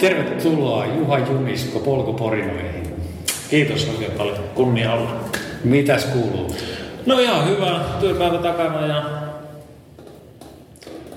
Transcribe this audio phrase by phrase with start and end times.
[0.00, 2.94] Tervetuloa Juha Jumisko polkuporinoihin.
[3.50, 4.38] Kiitos oikein paljon.
[4.54, 5.16] Kunnia olla.
[5.64, 6.56] Mitäs kuuluu?
[7.06, 7.80] No ihan hyvä.
[8.00, 9.04] Työpäivä takana ja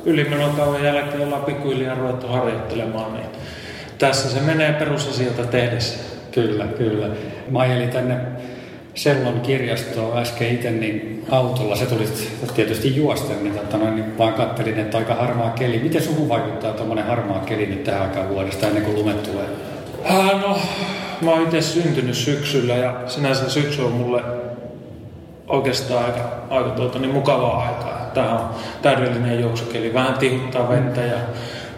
[0.06, 3.14] ylimenokauden jälkeen ollaan pikkuhiljaa ruvettu harjoittelemaan.
[3.14, 3.26] Niin
[3.98, 6.00] tässä se menee perusasioita tehdessä.
[6.32, 7.08] Kyllä, kyllä.
[7.50, 8.18] Mä ajelin tänne
[8.96, 11.76] Sellon kirjastoon äsken itse niin autolla.
[11.76, 12.08] Se tuli
[12.56, 15.80] tietysti juosten, niin, totta noin, niin vaan kattelin, että aika harmaa keli.
[15.80, 19.46] Miten suhun vaikuttaa tuommoinen harmaa keli nyt tähän aikaan vuodesta ennen kuin lumet tulee?
[20.10, 20.58] Ah, no,
[21.22, 24.22] mä oon itse syntynyt syksyllä ja sinänsä syksy on mulle
[25.48, 28.12] oikeastaan aika, aika tuota, niin mukavaa aikaa.
[28.14, 28.50] Tämä on
[28.82, 29.94] täydellinen juoksukeli.
[29.94, 31.18] Vähän tihuttaa vettä ja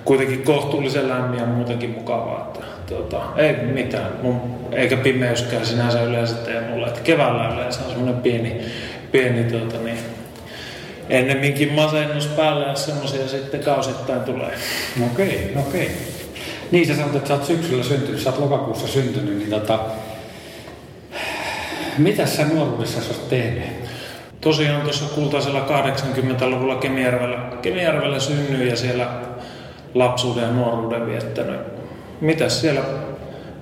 [0.06, 2.52] kuitenkin kohtuullisen lämmin ja muutenkin mukavaa.
[2.54, 4.12] Että, tuota, ei mitään.
[4.22, 6.88] Mun, eikä pimeyskään sinänsä yleensä tee mulle.
[6.88, 8.62] Että keväällä yleensä on semmoinen pieni,
[9.12, 9.98] pieni tuota, niin,
[11.10, 14.52] ennemminkin masennus päällä ja semmoisia sitten kausittain tulee.
[15.12, 15.92] Okei, okei.
[16.72, 19.80] Niin sä sanot, että sä oot syksyllä syntynyt, sä oot lokakuussa syntynyt, niin tota,
[21.98, 23.64] mitä sä nuoruudessa sä oot tehnyt?
[24.42, 29.08] Tosiaan tuossa kultaisella 80-luvulla Kemijärvellä, Kemijärvellä synnyin ja siellä
[29.94, 31.75] lapsuuden ja nuoruuden viettänyt.
[32.22, 32.82] Mitäs siellä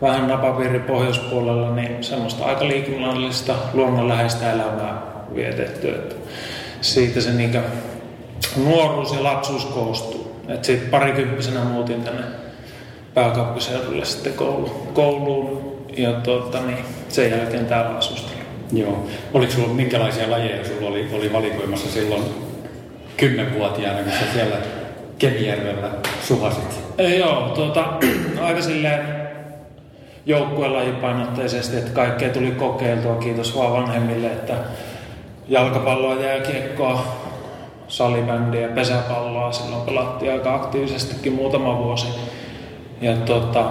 [0.01, 5.01] vähän napapiiri pohjoispuolella, niin semmoista aika liikunnallista, luonnonläheistä elämää
[5.35, 5.89] vietetty.
[5.89, 6.15] Että
[6.81, 7.61] siitä se niinkä
[8.57, 10.41] nuoruus ja lapsuus koostuu.
[10.47, 12.23] Että sitten parikymppisenä muutin tänne
[13.13, 18.43] pääkaupunkiseudulle sitten koulu, kouluun ja tuota, niin sen jälkeen täällä asustelin.
[18.71, 19.05] Joo.
[19.33, 22.23] Oliko sulla minkälaisia lajeja sulla oli, oli valikoimassa silloin
[23.17, 24.55] kymmenvuotiaana, kun sä siellä
[25.17, 25.89] Kemijärvellä
[26.23, 26.82] suhasit?
[26.97, 27.85] Ei, joo, tuota,
[28.41, 29.23] aika silleen
[30.25, 34.53] joukkuelajipainotteisesti, että kaikkea tuli kokeiltua, kiitos vaan vanhemmille, että
[35.47, 37.05] jalkapalloa, jääkiekkoa,
[37.87, 42.07] salibändiä, pesäpalloa, silloin pelattiin aika aktiivisestikin muutama vuosi.
[43.01, 43.65] Ja tuota,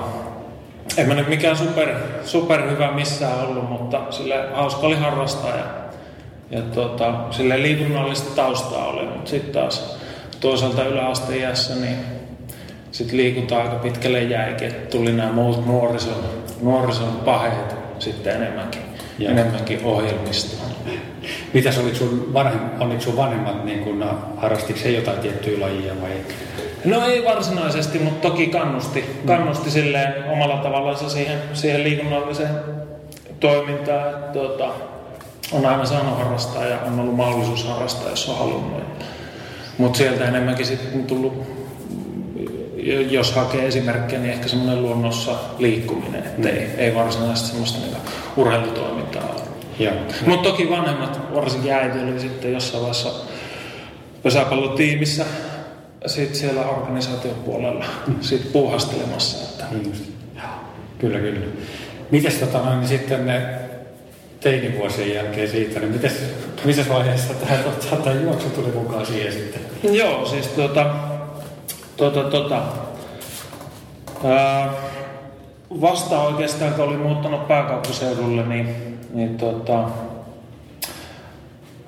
[0.97, 1.88] en mä nyt mikään super,
[2.24, 5.64] super hyvä missään ollut, mutta sille hauska oli harrastaa ja,
[6.50, 9.98] ja tuota, sille liikunnallista taustaa oli, mutta sitten taas
[10.41, 12.22] toisaalta yläasteiässä niin
[12.92, 16.25] sitten liikunta aika pitkälle jäikin, että tuli nämä muut nuorison,
[16.62, 18.82] nuorison paheet sitten enemmänkin,
[19.19, 19.30] ja.
[19.30, 20.70] enemmänkin ohjelmistoon.
[21.53, 24.04] Mitäs oliko sun, vanhem, sun vanhemmat, niin kun,
[24.36, 26.10] harrastiko he jotain tiettyä lajia vai?
[26.84, 29.72] No ei varsinaisesti, mutta toki kannusti, kannusti mm.
[29.72, 32.54] silleen omalla tavallaan siihen, siihen liikunnalliseen
[33.41, 34.10] toimintaan.
[34.10, 34.69] Että, tuota,
[35.53, 38.82] on aina saanut harrastaa ja on ollut mahdollisuus harrastaa, jos on halunnut.
[39.78, 41.61] Mutta sieltä enemmänkin sitten tullut,
[43.10, 46.22] jos hakee esimerkkejä, niin ehkä semmoinen luonnossa liikkuminen.
[46.22, 46.56] Että mm.
[46.56, 47.98] ei, ei varsinaisesti semmoista niinku
[48.37, 49.43] urheilutoimintaa ole.
[50.26, 53.10] Mutta toki vanhemmat, varsinkin äiti oli sitten jossain vaiheessa
[54.22, 55.25] pesäpallotiimissä
[56.06, 58.15] sitten siellä organisaatiopuolella mm.
[58.21, 59.44] sit puuhastelemassa.
[59.44, 59.65] Että.
[59.71, 60.04] Niin just.
[60.98, 61.47] Kyllä, kyllä.
[62.10, 63.42] Mites tota niin sitten ne
[64.41, 66.12] teinivuosien jälkeen siitä, niin mites,
[66.65, 69.60] missä vaiheessa tämä, tota, tämä juoksu tuli mukaan siihen sitten?
[69.82, 70.94] Joo, siis tota,
[72.10, 72.62] tota, tota,
[74.24, 74.70] ää,
[75.80, 79.88] vasta oikeastaan, kun olin muuttanut pääkaupunkiseudulle, niin, niin tota,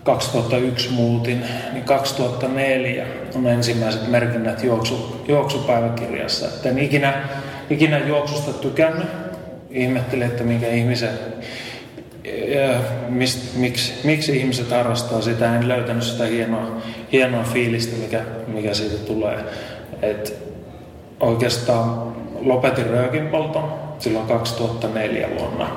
[0.04, 6.46] 2001 muutin, niin 2004 on ensimmäiset merkinnät juoksu, juoksupäiväkirjassa.
[6.46, 7.14] Että en ikinä,
[7.70, 9.06] ikinä juoksusta tykännyt.
[9.70, 11.18] Ihmettelin, että minkä ihmisen,
[13.08, 15.56] mist, miksi, miksi ihmiset harrastaa sitä.
[15.56, 16.82] En löytänyt sitä hienoa,
[17.12, 19.44] hienoa fiilistä, mikä, mikä siitä tulee.
[20.02, 20.36] Et
[21.20, 25.68] oikeastaan lopetin röökinpolton silloin 2004 vuonna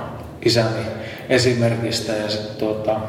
[0.45, 0.85] isäni
[1.29, 2.99] esimerkistä ja sitten tuota,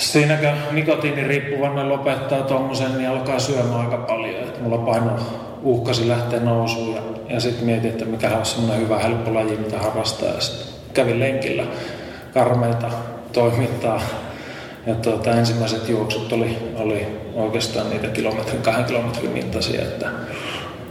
[0.00, 4.42] Siinäkö nikotiiniriippuvainen lopettaa tuommoisen, niin alkaa syömään aika paljon.
[4.42, 5.10] Että mulla paino
[5.62, 9.78] uhkasi lähteä nousuun ja, ja sitten mietin, että mikä on semmoinen hyvä helppo laji, mitä
[9.78, 10.28] harrastaa.
[10.28, 10.34] Ja
[10.94, 11.64] kävin lenkillä
[12.34, 12.90] karmeita
[13.32, 14.00] toimintaa.
[14.86, 19.82] Ja tuota, ensimmäiset juoksut oli, oli oikeastaan niitä kilometrin, kahden kilometrin mittaisia.
[19.82, 20.06] Että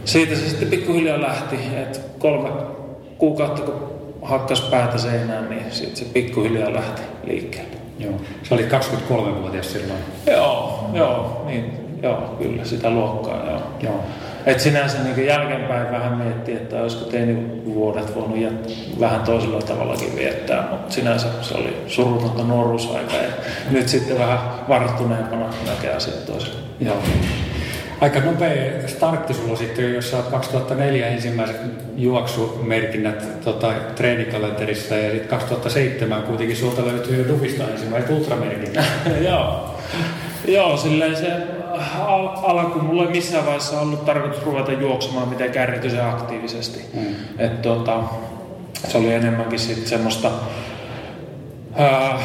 [0.06, 1.56] siitä se sitten pikkuhiljaa lähti.
[1.56, 2.50] Että kolme
[3.18, 3.90] kuukautta kun
[4.22, 7.70] hakkas päätä seinään, niin sitten se pikkuhiljaa lähti liikkeelle.
[8.00, 8.14] Joo.
[8.44, 10.00] Se oli 23-vuotias silloin.
[10.28, 11.72] Joo, joo, niin,
[12.04, 13.62] joo, kyllä sitä luokkaa, joo.
[13.82, 14.04] joo.
[14.50, 20.16] Et sinänsä niin jälkeenpäin vähän miettii, että olisiko teini vuodet voinut jät, vähän toisella tavallakin
[20.16, 23.30] viettää, mutta sinänsä se oli surutonta nuoruusaika ja
[23.72, 26.60] nyt sitten vähän varttuneempana näkee asiat toisella.
[26.80, 26.98] Joo
[28.02, 31.58] aika nopea startti sulla sitten, jos oot 2004 ensimmäiset
[31.96, 38.86] juoksumerkinnät tota, treenikalenterissa ja sitten 2007 kuitenkin sulta löytyy Dubista ensimmäiset ultramerkinnät.
[39.30, 39.76] Joo.
[40.48, 41.32] Joo, silleen se
[42.00, 46.86] al- alkuun mulla ei missään vaiheessa ollut tarkoitus ruveta juoksemaan mitenkään erityisen aktiivisesti.
[46.94, 47.16] Mm.
[47.38, 48.04] Et, tota,
[48.88, 50.32] se oli enemmänkin sit semmoista
[51.76, 52.20] ää,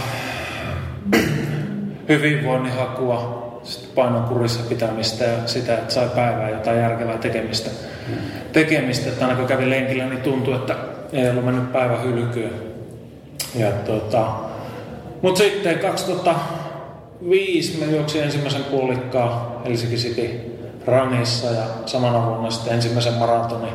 [2.09, 7.71] hyvinvoinnin hakua, sit painon kurissa pitämistä ja sitä, että sai päivää jotain järkevää tekemistä.
[8.09, 8.15] Mm.
[8.53, 9.09] tekemistä.
[9.09, 10.75] Että aina kun kävin lenkillä, niin tuntui, että
[11.13, 12.49] ei ollut mennyt päivä hylkyä.
[13.55, 14.27] Ja tota,
[15.23, 15.79] mutta sitten
[17.25, 20.31] 2005 mä juoksin ensimmäisen puolikkaa Helsinki City
[20.87, 23.73] Ranissa ja samana vuonna sitten ensimmäisen maratonin.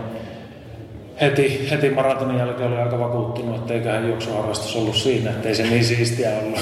[1.22, 5.64] Heti, heti maratonin jälkeen oli aika vakuuttunut, että eiköhän juoksuharrastus ollut siinä, että ei se
[5.64, 6.60] niin siistiä ollut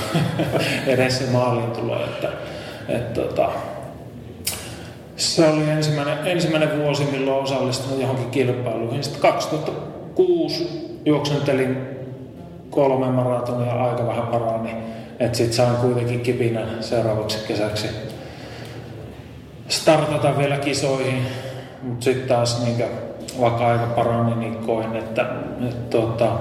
[0.87, 2.03] edes se maaliin tulo.
[2.03, 2.29] Että,
[2.89, 3.49] et, tota,
[5.15, 9.03] se oli ensimmäinen, ensimmäinen vuosi, milloin osallistunut johonkin kilpailuihin.
[9.03, 10.67] Sitten 2006
[11.05, 11.77] juoksentelin
[12.69, 14.96] kolme maratonia aika vähän parani.
[15.19, 17.87] Että sit saan kuitenkin kipinän seuraavaksi kesäksi
[19.67, 21.21] startata vielä kisoihin.
[21.83, 22.83] Mutta sitten taas niin
[23.39, 25.25] vaikka aika parani, niin koin, että,
[25.69, 26.31] että tota,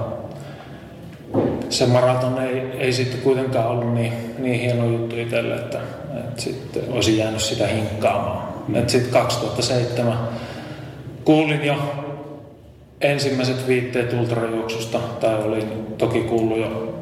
[1.69, 5.79] se maraton ei, ei sitten kuitenkaan ollut niin, niin hieno juttu itselle, että,
[6.17, 8.47] että sitten olisi jäänyt sitä hinkkaamaan.
[8.67, 8.75] Mm.
[8.75, 10.17] Että sitten 2007
[11.23, 11.75] kuulin jo
[13.01, 16.93] ensimmäiset viitteet ultrajuoksusta, tai olin toki kuullut jo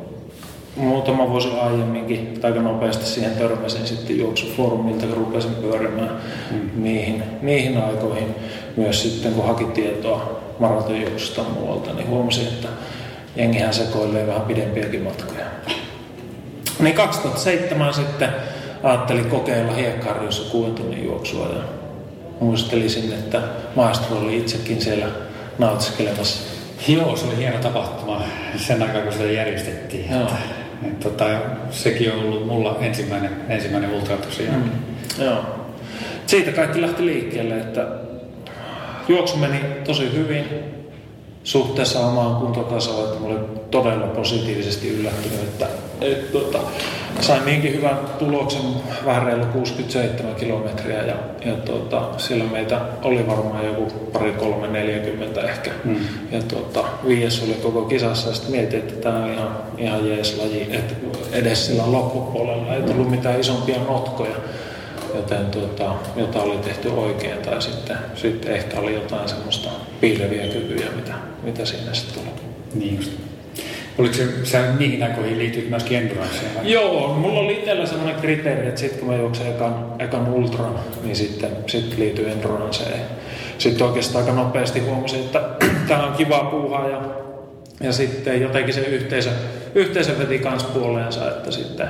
[0.76, 6.18] muutama vuosi aiemminkin, aika nopeasti siihen törmäsin sitten juoksufoorumilta, kun rupesin pyörimään
[6.52, 6.84] mm.
[6.84, 8.36] niihin, niihin aikoihin.
[8.78, 12.68] Myös sitten kun haki tietoa maratonjuoksusta muualta, niin huomasin, että
[13.36, 15.46] jengihän sekoilee vähän pidempiäkin matkoja.
[16.80, 18.30] Niin 2007 sitten
[18.84, 21.64] ajattelin kokeilla Hiekkarjossa kuuden tunnin juoksua ja
[22.40, 23.42] muistelisin, että
[23.76, 25.06] maestro oli itsekin siellä
[25.58, 26.56] nautiskelemassa.
[26.88, 28.22] Joo, se oli hieno tapahtuma
[28.58, 30.12] sen aikaa, kun sitä järjestettiin.
[30.12, 30.30] Joo.
[30.88, 31.26] Että, tota,
[31.72, 34.60] sekin on ollut mulla ensimmäinen, ensimmäinen ultra tosiaan.
[34.60, 35.26] Mm.
[35.26, 35.46] Joo.
[36.26, 37.88] Siitä kaikki lähti liikkeelle, että
[39.08, 40.46] juoksu meni tosi hyvin
[41.44, 45.68] suhteessa omaan kuntotasoon, että mä olin todella positiivisesti yllättynyt, että
[46.02, 46.60] et, tota,
[47.20, 48.62] sain niinkin hyvän tuloksen
[49.06, 51.16] vähän reilu 67 kilometriä ja,
[51.46, 55.72] ja tota, siellä meitä oli varmaan joku pari, kolme, neljäkymmentä ehkä.
[55.84, 55.96] Mm.
[56.32, 60.38] Ja tota, viides oli koko kisassa ja sitten mietin, että tämä on ihan, ihan jees
[60.38, 60.94] laji, että
[61.32, 64.36] edes sillä loppupuolella ei tullut mitään isompia notkoja
[65.16, 69.70] joten tuota, jota oli tehty oikein tai sitten, sitten ehkä oli jotain semmoista
[70.02, 71.14] piileviä kykyjä, mitä,
[71.44, 72.34] mitä siinä sitten tuli.
[72.74, 73.12] Niin just.
[73.98, 76.52] Oliko se, sä niihin aikoihin liittyy myös enduranceen?
[76.64, 80.66] Joo, mulla oli itsellä sellainen kriteeri, että sitten kun mä juoksen ekan, ekan ultra,
[81.04, 83.02] niin sitten sit liittyy enduranceen.
[83.58, 85.42] Sitten oikeastaan aika nopeasti huomasin, että
[85.88, 87.02] tämä on kiva puuhaa ja,
[87.82, 89.30] ja sitten jotenkin se yhteisö,
[89.76, 91.90] yhteisö veti kans puoleensa, että sitten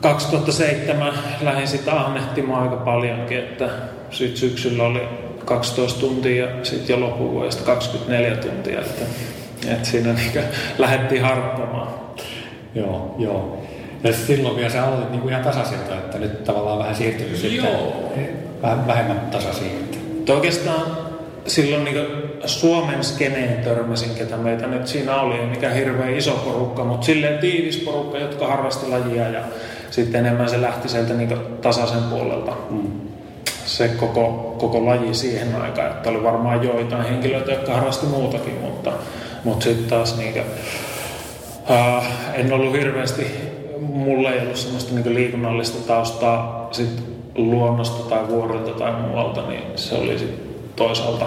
[0.00, 3.68] 2007 lähdin sitten ahnehtimaan aika paljonkin, että
[4.10, 5.02] sitten syksyllä oli
[5.44, 9.04] 12 tuntia ja sitten jo loppuvuodesta 24 tuntia, että,
[9.68, 10.44] että siinä niin
[10.78, 11.88] lähdettiin harppamaan.
[12.74, 13.58] Joo, joo.
[14.04, 17.70] Ja silloin vielä sä aloitit niin ihan tasaisilta, että nyt tavallaan vähän siirtynyt sitten
[18.62, 19.90] vähän vähemmän tasaisiin.
[20.28, 20.86] Oikeastaan
[21.46, 22.06] silloin niin
[22.44, 27.38] Suomen skeneen törmäsin, ketä meitä nyt siinä oli, ei mikään hirveän iso porukka, mutta silleen
[27.38, 29.40] tiivis porukka, jotka harrasti lajia ja
[29.90, 32.52] sitten enemmän se lähti sieltä niin tasaisen puolelta.
[32.70, 32.90] Mm.
[33.64, 38.92] Se koko, koko laji siihen aikaan, että oli varmaan joitain henkilöitä, jotka harrasti muutakin, mutta,
[39.44, 40.44] mutta sitten taas niin kuin,
[41.70, 43.26] äh, en ollut hirveästi,
[43.80, 47.02] mulla ei ollut sellaista niin liikunnallista taustaa sit
[47.34, 51.26] luonnosta tai vuorilta tai muualta, niin se oli sitten toisaalta,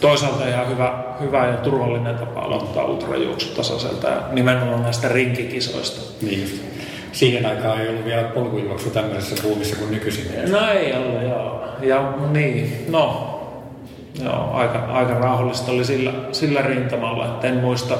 [0.00, 6.00] toisaalta ihan hyvä, hyvä ja turvallinen tapa aloittaa ultrajuoksu tasaiselta ja nimenomaan näistä rinkikisoista.
[6.22, 6.60] Niin
[7.12, 10.50] siihen aikaan ei ollut vielä polkujuoksu tämmöisessä buumissa kuin nykyisin.
[10.50, 11.64] No ei ollut, joo.
[11.82, 13.27] Ja niin, no,
[14.24, 17.94] joo, aika, aika rauhallista oli sillä, sillä rintamalla, että en muista,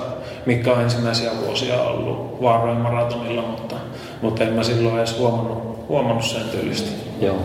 [0.47, 3.77] mikä on ensimmäisiä vuosia ollut vaarojen maratonilla, mutta,
[4.23, 6.91] mutta en mä silloin edes huomannut, huomannut sen tyylistä.
[7.21, 7.39] Joo.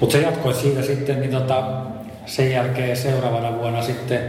[0.00, 1.62] Mutta se jatkoi siitä sitten, niin tota,
[2.26, 4.20] sen jälkeen seuraavana vuonna sitten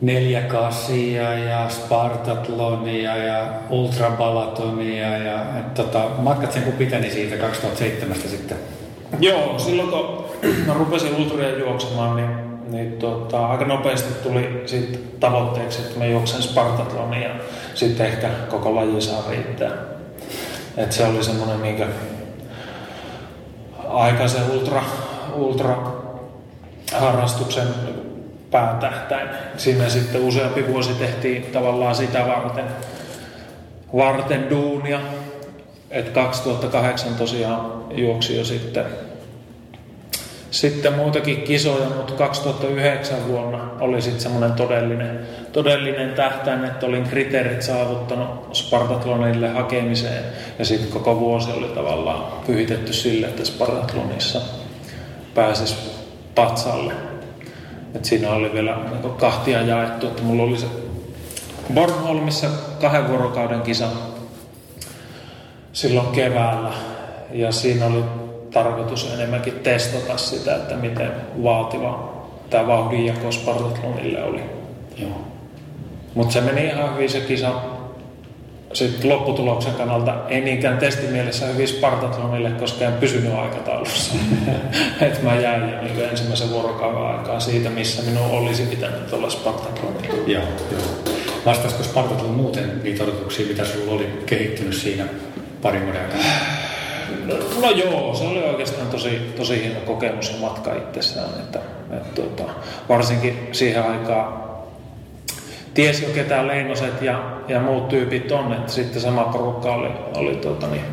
[0.00, 8.16] neljä kasia ja Spartatlonia ja ultrabalatonia ja et, tota, matkat sen kun piteni siitä 2007
[8.16, 8.56] sitten.
[9.20, 10.25] Joo, silloin kun
[10.66, 12.30] mä rupesin ultria juoksemaan, niin,
[12.70, 17.34] niin tota, aika nopeasti tuli sit tavoitteeksi, että mä juoksen Spartatlonia ja
[17.74, 19.70] sitten ehkä koko laji saa riittää.
[20.76, 21.86] Et se oli semmoinen niinkö
[23.88, 24.82] aikaisen ultra,
[25.34, 25.76] ultra
[26.92, 27.68] harrastuksen
[28.50, 29.28] päätähtäin.
[29.56, 32.64] Siinä sitten useampi vuosi tehtiin tavallaan sitä varten,
[33.96, 35.00] varten duunia.
[35.90, 38.84] Et 2008 tosiaan juoksi jo sitten,
[40.56, 45.20] sitten muitakin kisoja, mutta 2009 vuonna oli sitten semmoinen todellinen,
[45.52, 50.24] todellinen tähtäin, että olin kriteerit saavuttanut Spartatlonille hakemiseen
[50.58, 54.40] ja sitten koko vuosi oli tavallaan pyhitetty sille, että Spartatlonissa
[55.34, 55.76] pääsisi
[56.34, 56.92] patsalle.
[57.94, 58.78] Et siinä oli vielä
[59.18, 60.66] kahtia jaettu, että mulla oli se
[61.74, 62.46] Bornholmissa
[62.80, 63.88] kahden vuorokauden kisa
[65.72, 66.72] silloin keväällä
[67.32, 68.25] ja siinä oli
[68.56, 72.12] tarkoitus enemmänkin testata sitä, että miten vaativa
[72.50, 74.40] tämä vauhdinjako Spartatlonille oli.
[76.14, 77.52] Mutta se meni ihan hyvin se kisa
[78.72, 84.14] sitten lopputuloksen kannalta ei niinkään testimielessä hyvin Spartatlonille, koska en pysynyt aikataulussa.
[85.00, 90.14] että mä jäin jo niin ensimmäisen vuorokauden aikaa siitä, missä minun olisi pitänyt olla Spartatlonilla.
[90.26, 90.82] Joo, joo.
[91.46, 95.04] Vastaisiko Spartatlon muuten niitä odotuksia, mitä sulla oli kehittynyt siinä
[95.62, 96.24] parin vuoden aikana?
[97.24, 101.30] No, no joo, se oli oikeastaan tosi, tosi hieno kokemus ja matka itsessään.
[101.40, 101.58] Että,
[101.90, 102.52] että, tuota,
[102.88, 104.46] varsinkin siihen aikaan
[105.74, 110.36] tiesi jo ketään Leinoset ja, ja muut tyypit on, että sitten sama porukka oli, oli
[110.36, 110.84] tuota, niin,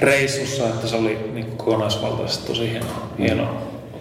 [0.00, 2.86] reissussa, että se oli niin kokonaisvaltaisesti tosi hieno,
[3.18, 3.48] hieno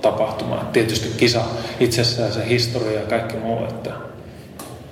[0.01, 0.55] tapahtuma.
[0.55, 1.41] Et tietysti kisa
[1.79, 3.91] itsessään, se historia ja kaikki muu, että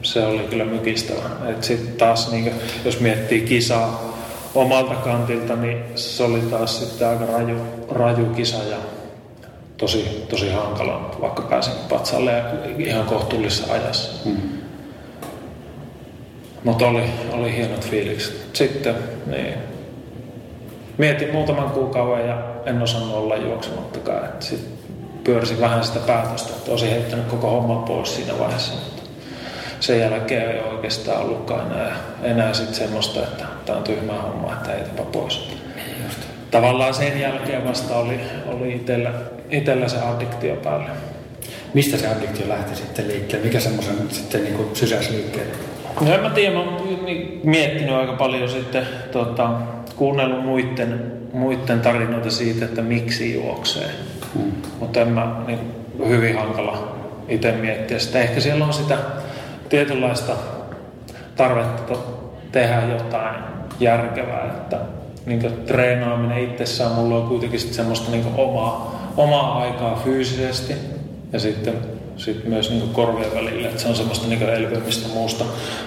[0.01, 1.21] se oli kyllä mykistävä.
[1.61, 2.51] Sitten taas, niin,
[2.85, 4.12] jos miettii kisaa
[4.55, 7.57] omalta kantilta, niin se oli taas sitten aika raju,
[7.91, 8.77] raju kisa ja
[9.77, 12.43] tosi, tosi hankala, vaikka pääsin patsalle
[12.77, 14.29] ihan kohtuullisessa ajassa.
[14.29, 14.37] Mm.
[16.63, 18.47] Mutta oli, oli hienot fiilikset.
[18.53, 18.95] Sitten
[19.25, 19.53] niin,
[20.97, 24.29] mietin muutaman kuukauden ja en osannut olla juoksemattakaan.
[24.39, 24.73] Sitten
[25.23, 28.73] pyörisin vähän sitä päätöstä, että olisin heittänyt koko homman pois siinä vaiheessa.
[29.83, 34.71] Sen jälkeen ei oikeastaan ollutkaan enää, enää sit semmoista, että tämä on tyhmä homma, että
[34.71, 35.49] heitäpä pois.
[36.03, 36.19] Just.
[36.51, 39.11] Tavallaan sen jälkeen vasta oli, oli itsellä,
[39.49, 40.89] itsellä se addiktio päälle.
[41.73, 43.45] Mistä se addiktio lähti sitten liikkeelle?
[43.45, 45.53] Mikä semmoisen sitten niin sysäsi liikkeelle?
[46.01, 47.05] No en mä tiedä, mä oon
[47.43, 49.49] miettinyt aika paljon sitten, tota,
[49.95, 53.89] kuunnellut muiden, muiden tarinoita siitä, että miksi juoksee.
[54.33, 54.51] Hmm.
[54.79, 55.59] Mutta en mä niin,
[56.07, 56.95] hyvin hankala
[57.29, 58.19] itse miettiä sitä.
[58.19, 58.97] Ehkä siellä on sitä
[59.73, 60.33] tietynlaista
[61.35, 61.93] tarvetta
[62.51, 63.35] tehdä jotain
[63.79, 64.79] järkevää, että
[65.25, 70.73] niin treenaaminen itsessään mulla on kuitenkin sit semmoista niin omaa, omaa aikaa fyysisesti
[71.33, 71.73] ja sitten
[72.17, 75.45] sit myös niin korvien välillä, että se on semmoista niin elpymistä muusta,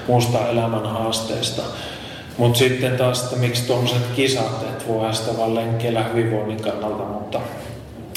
[0.09, 1.63] muusta elämän haasteista.
[2.39, 7.41] Mutta sitten taas, että miksi tuommoiset kisat, että voihan sitä vaan lenkkeillä hyvinvoinnin kannalta, mutta,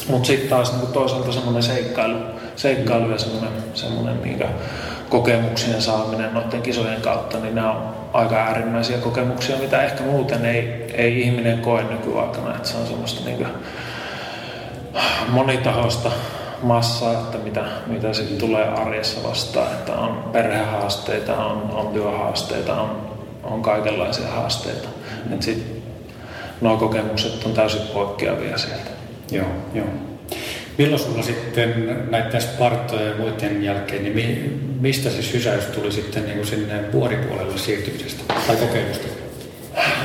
[0.07, 2.17] mutta sitten taas niin toisaalta semmoinen seikkailu,
[2.55, 4.43] seikkailu ja semmoinen, semmoinen niin
[5.09, 10.93] kokemuksien saaminen noiden kisojen kautta, niin nämä on aika äärimmäisiä kokemuksia, mitä ehkä muuten ei,
[10.93, 12.55] ei ihminen koe nykyaikana.
[12.55, 13.47] Että se on semmoista niin
[15.29, 16.11] monitahoista
[16.61, 19.67] massaa, että mitä, mitä sitten tulee arjessa vastaan.
[19.67, 23.09] Että on perhehaasteita, on, on työhaasteita, on,
[23.43, 24.89] on kaikenlaisia haasteita.
[25.31, 25.83] Että sit
[26.61, 28.89] nuo kokemukset on täysin poikkeavia sieltä.
[29.31, 29.87] Joo, joo.
[30.79, 36.35] Milloin sulla sitten näiden Spartojen ja muiden jälkeen, niin mistä se sysäys tuli sitten niin
[36.35, 39.07] kuin sinne vuoripuolelle siirtymisestä tai kokeilusta?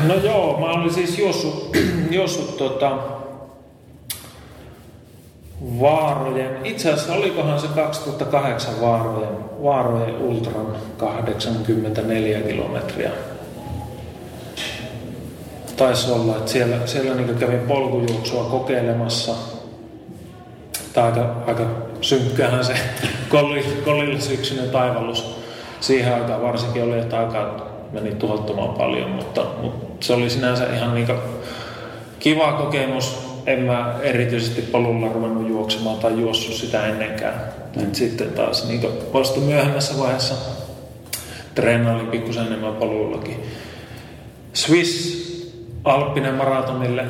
[0.06, 1.76] No joo, mä olin siis juossut,
[2.10, 2.98] juossut tota,
[5.80, 13.10] Vaarojen, itse asiassa olikohan se 2008 Vaarojen, Vaarojen Ultran 84 kilometriä.
[15.76, 19.53] Taisi olla, että siellä, siellä niin kävin polkujuoksua kokeilemassa.
[20.94, 21.66] Tämä aika, aika
[22.00, 22.74] synkkähän se
[23.84, 25.36] kolille syksyinen taivallus
[25.80, 30.94] siihen aikaan varsinkin oli, että aikaa meni tuhottoman paljon, mutta, mutta se oli sinänsä ihan
[30.94, 31.08] niin
[32.18, 37.34] kiva kokemus en mä erityisesti polulla ruvennut juoksemaan tai juossut sitä ennenkään.
[37.76, 37.92] Mm.
[37.92, 38.82] Sitten taas niin
[39.12, 40.34] vasta myöhemmässä vaiheessa
[41.54, 43.42] treenailin pikkusen enemmän polullakin.
[44.52, 45.24] Swiss
[45.84, 47.04] Alppinen maratonille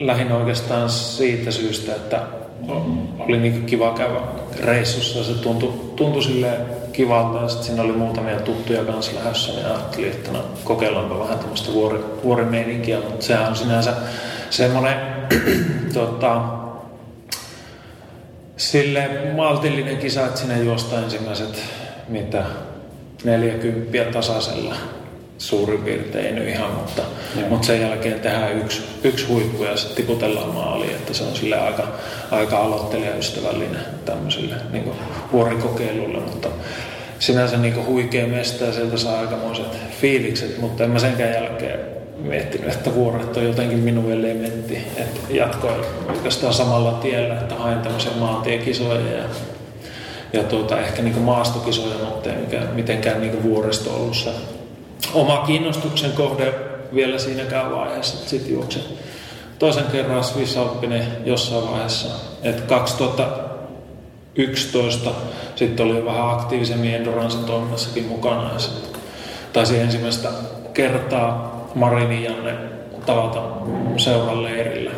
[0.00, 2.20] lähin oikeastaan siitä syystä, että
[3.18, 4.20] oli niin kiva käydä
[4.60, 5.24] reissussa.
[5.24, 6.60] Se tuntui, tuntui silleen
[6.92, 11.38] kivalta ja sitten siinä oli muutamia tuttuja kanssa lähdössä, niin ajattelin, että no, kokeillaanpa vähän
[11.38, 13.92] tämmöistä vuori, vuorimeininkiä, mutta sehän on sinänsä
[14.50, 14.96] semmoinen
[15.94, 16.40] tota,
[18.56, 21.62] sille maltillinen kisa, että sinne juosta ensimmäiset
[22.08, 22.44] mitä
[23.24, 24.74] 40 tasaisella
[25.38, 27.02] suurin piirtein, ei nyt ihan, mutta,
[27.48, 31.58] mutta sen jälkeen tehdään yksi, yksi huippu ja sitten tiputellaan maaliin, että se on sille
[31.60, 31.88] aika,
[32.30, 34.92] aika aloittelijaystävällinen tämmöisille niin
[35.32, 36.48] vuorikokeilulle, mutta
[37.18, 39.66] sinänsä niin huikea mesta ja sieltä saa aikamoiset
[40.00, 41.80] fiilikset, mutta en mä senkään jälkeen
[42.18, 44.78] miettinyt, että vuoret on jotenkin minun elementti.
[44.96, 49.24] Että jatkoin oikeastaan samalla tiellä, että hain tämmöisiä maantiekisoja ja,
[50.32, 54.30] ja tuota, ehkä niin maastokisoja, mutta ei mitenkään niin vuoristo ollut se
[55.14, 56.54] oma kiinnostuksen kohde
[56.94, 58.28] vielä siinäkään vaiheessa.
[58.28, 58.82] Sitten juoksin
[59.58, 62.08] toisen kerran Swiss Alpine jossain vaiheessa.
[62.42, 65.10] Että 2011
[65.56, 68.52] sitten oli vähän aktiivisemmin Endurance toiminnassakin mukana.
[68.52, 68.98] Ja sit
[69.52, 70.28] taisi ensimmäistä
[70.74, 72.54] kertaa Marini Janne
[73.06, 73.42] tavata
[73.96, 74.90] seuran leirillä.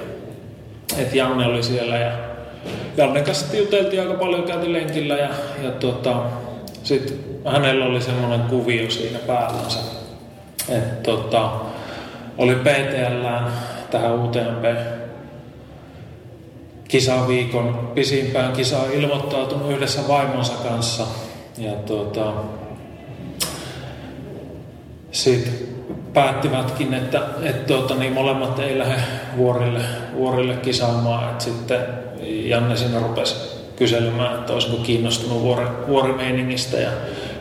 [0.99, 2.12] Et Janne oli siellä ja
[2.97, 5.28] Janne kanssa juteltiin aika paljon, käytiin lenkillä ja,
[5.62, 6.23] ja tota,
[6.83, 9.78] sitten hänellä oli semmoinen kuvio siinä päällänsä.
[10.68, 11.50] Että tota,
[12.38, 13.26] oli PTL
[13.90, 14.64] tähän UTMP
[16.88, 21.07] kisaviikon pisimpään kisaan ilmoittautunut yhdessä vaimonsa kanssa.
[21.59, 22.33] Ja tuota,
[25.12, 25.54] sitten
[26.12, 29.00] päättivätkin, että, että tuota, niin molemmat ei lähde
[29.37, 29.80] vuorille,
[30.14, 31.30] vuorille kisaamaan.
[31.30, 31.80] Että sitten
[32.23, 33.35] Janne siinä rupesi
[33.76, 36.90] kyselemään, että olisiko kiinnostunut vuori, vuorimeiningistä ja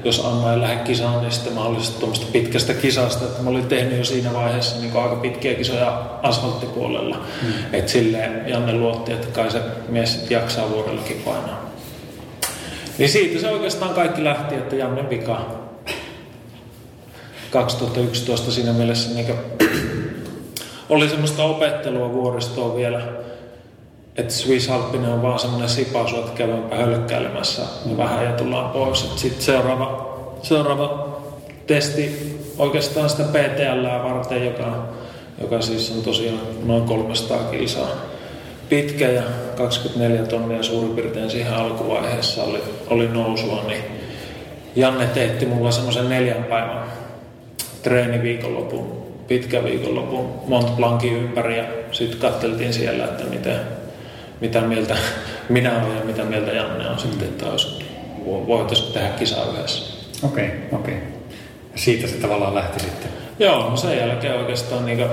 [0.08, 3.98] jos Anna ei lähde kisaan, niin sitten mahdollisesti tuommoista pitkästä kisasta, että mä olin tehnyt
[3.98, 7.16] jo siinä vaiheessa niin aika pitkiä kisoja asfalttipuolella.
[7.16, 7.54] Mm.
[7.74, 11.72] Että silleen Janne luotti, että kai se mies jaksaa vuodellakin painaa.
[12.98, 15.46] Niin siitä se oikeastaan kaikki lähti, että Janne vika
[17.52, 19.36] 2011 siinä mielessä niin
[20.90, 23.02] oli semmoista opettelua vuoristoa vielä
[24.18, 27.98] että Swiss Alpine on vaan semmoinen sipaasu, että käydäänpä hölkkäilemässä mm.
[27.98, 29.12] vähän ja tullaan pois.
[29.16, 31.18] Sitten seuraava, seuraava
[31.68, 34.88] testi oikeastaan sitä PTL varten, joka,
[35.42, 37.90] joka siis on tosiaan noin 300 kilsaa
[38.70, 39.24] pitkä ja
[39.58, 43.84] 24 tonnia suurin piirtein siihen alkuvaiheessa oli, oli nousua, niin
[44.76, 46.84] Janne teetti mulla semmoisen neljän päivän
[47.84, 53.60] treeniviikonlopun, pitkä viikonlopun Mont Blancin ympäri ja sitten katteltiin siellä, että miten,
[54.42, 54.98] mitä mieltä
[55.50, 57.86] minä olen ja mitä mieltä Janne on sitten, että olisi,
[58.26, 60.08] voitaisiin tehdä kisaa yhdessä.
[60.24, 60.94] Okei, okay, okei.
[60.94, 61.08] Okay.
[61.76, 63.12] Siitä se tavallaan lähti sitten.
[63.40, 65.06] Joo, no sen jälkeen oikeastaan niin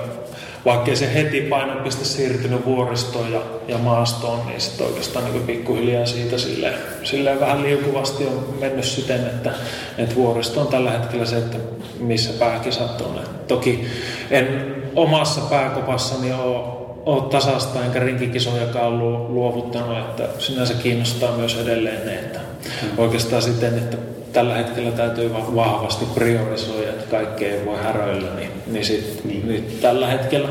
[0.65, 6.39] vaikkei se heti painopiste siirtynyt vuoristoon ja, ja maastoon, niin sitten oikeastaan niin pikkuhiljaa siitä
[6.39, 9.51] silleen, silleen vähän liukuvasti on mennyt siten, että,
[9.99, 11.59] että vuoristo on tällä hetkellä se, että
[11.99, 13.19] missä pääkisat on.
[13.19, 13.87] Et toki
[14.31, 18.99] en omassa pääkopassani ole ole tasasta enkä rinkikisojakaan
[19.35, 22.99] luovuttanut, että sinänsä kiinnostaa myös edelleen ne, että mm.
[22.99, 23.97] oikeastaan siten, että
[24.33, 29.49] tällä hetkellä täytyy vahvasti priorisoida, että kaikkea ei voi häröillä, niin, niin, sit, niin.
[29.49, 30.49] niin tällä hetkellä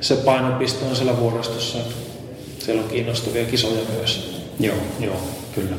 [0.00, 1.94] se painopiste on siellä vuoristossa, että
[2.58, 4.40] siellä on kiinnostavia kisoja myös.
[4.60, 5.16] Joo, joo,
[5.54, 5.76] kyllä.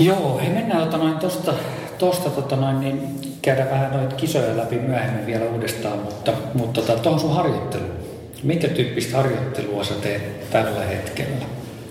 [0.00, 1.54] Joo, hei mennään tota noin tosta,
[1.98, 6.98] tosta tota noin, niin käydä vähän noita kisoja läpi myöhemmin vielä uudestaan, mutta, mutta tota,
[7.02, 8.03] tuohon sun harjoitteluun.
[8.44, 11.46] Minkä tyyppistä harjoittelua sä teet tällä hetkellä?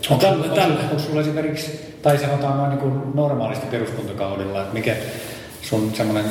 [0.10, 0.80] On tällä, tällä.
[0.80, 4.96] Onko sulla esimerkiksi, tai sanotaan noin niin kuin normaalisti peruskuntakaudella, että mikä
[5.62, 6.26] sun semmoinen,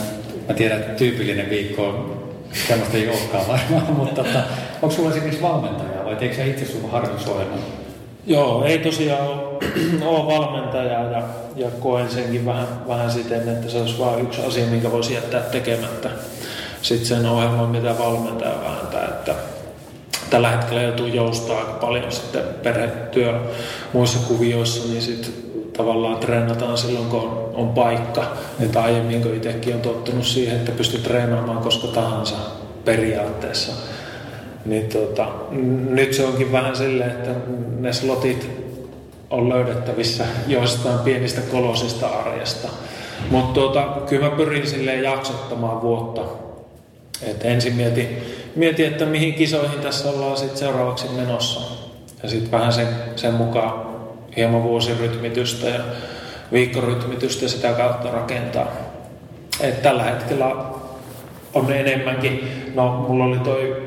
[0.49, 2.23] mä tiedän, että tyypillinen viikko on,
[2.69, 4.43] semmoista ei olekaan varmaan, mutta tota,
[4.83, 7.59] onko sulla esimerkiksi valmentaja vai teekö sä itse sun harjoitusohjelman?
[8.27, 9.59] Joo, ei tosiaan ole,
[10.07, 11.23] ole valmentaja ja,
[11.57, 15.41] ja koen senkin vähän, vähän siten, että se olisi vain yksi asia, minkä voisi jättää
[15.41, 16.09] tekemättä
[16.83, 19.05] sitten sen ohjelman, mitä valmentaja vääntää.
[19.05, 19.35] Että
[20.31, 23.41] tällä hetkellä joutuu joustaa aika paljon sitten perhetyö
[23.93, 25.33] muissa kuvioissa, niin sitten
[25.77, 28.25] tavallaan treenataan silloin, kun on, on paikka.
[28.61, 32.37] Että aiemmin, kun itsekin on tottunut siihen, että pystyy treenaamaan koska tahansa
[32.85, 33.73] periaatteessa,
[34.65, 35.29] niin tota,
[35.89, 37.31] nyt se onkin vähän silleen, että
[37.79, 38.51] ne slotit
[39.31, 42.69] on löydettävissä joistain pienistä kolosista arjesta.
[43.31, 46.23] Mutta tota, kyllä mä pyrin silleen jaksottamaan vuotta.
[47.23, 48.23] Et ensin mietin,
[48.57, 51.61] mietin, että mihin kisoihin tässä ollaan sit seuraavaksi menossa.
[52.23, 53.87] Ja sitten vähän sen, sen mukaan
[54.37, 55.81] hieman vuosirytmitystä ja
[56.53, 58.67] viikkorytmitystä sitä kautta rakentaa.
[59.61, 60.57] Et tällä hetkellä
[61.55, 63.83] on enemmänkin, no mulla oli toi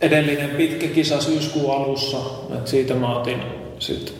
[0.00, 2.18] edellinen pitkä kisa syyskuun alussa,
[2.54, 3.42] että siitä mä otin
[3.78, 4.14] sit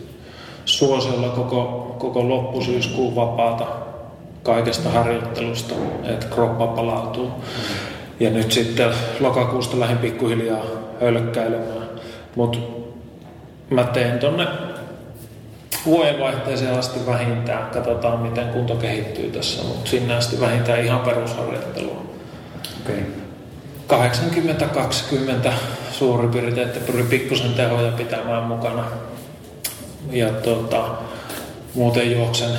[0.64, 3.66] suosiolla koko, koko loppusyyskuun vapaata
[4.42, 7.30] kaikesta harjoittelusta, että kroppa palautuu.
[8.20, 10.64] Ja nyt sitten lokakuusta lähdin pikkuhiljaa
[11.00, 11.88] hölkkäilemään.
[12.36, 12.58] Mutta
[13.70, 14.46] mä teen tonne
[15.86, 17.70] vuodenvaihteeseen asti vähintään.
[17.70, 22.02] Katsotaan, miten kunto kehittyy tässä, mutta sinne asti vähintään ihan perusharjoittelua.
[22.84, 23.02] Okay.
[25.48, 25.52] 80-20
[25.92, 28.84] suurin piirtein, että pyrin pikkusen tehoja pitämään mukana.
[30.10, 30.84] Ja tuota,
[31.74, 32.50] muuten juoksen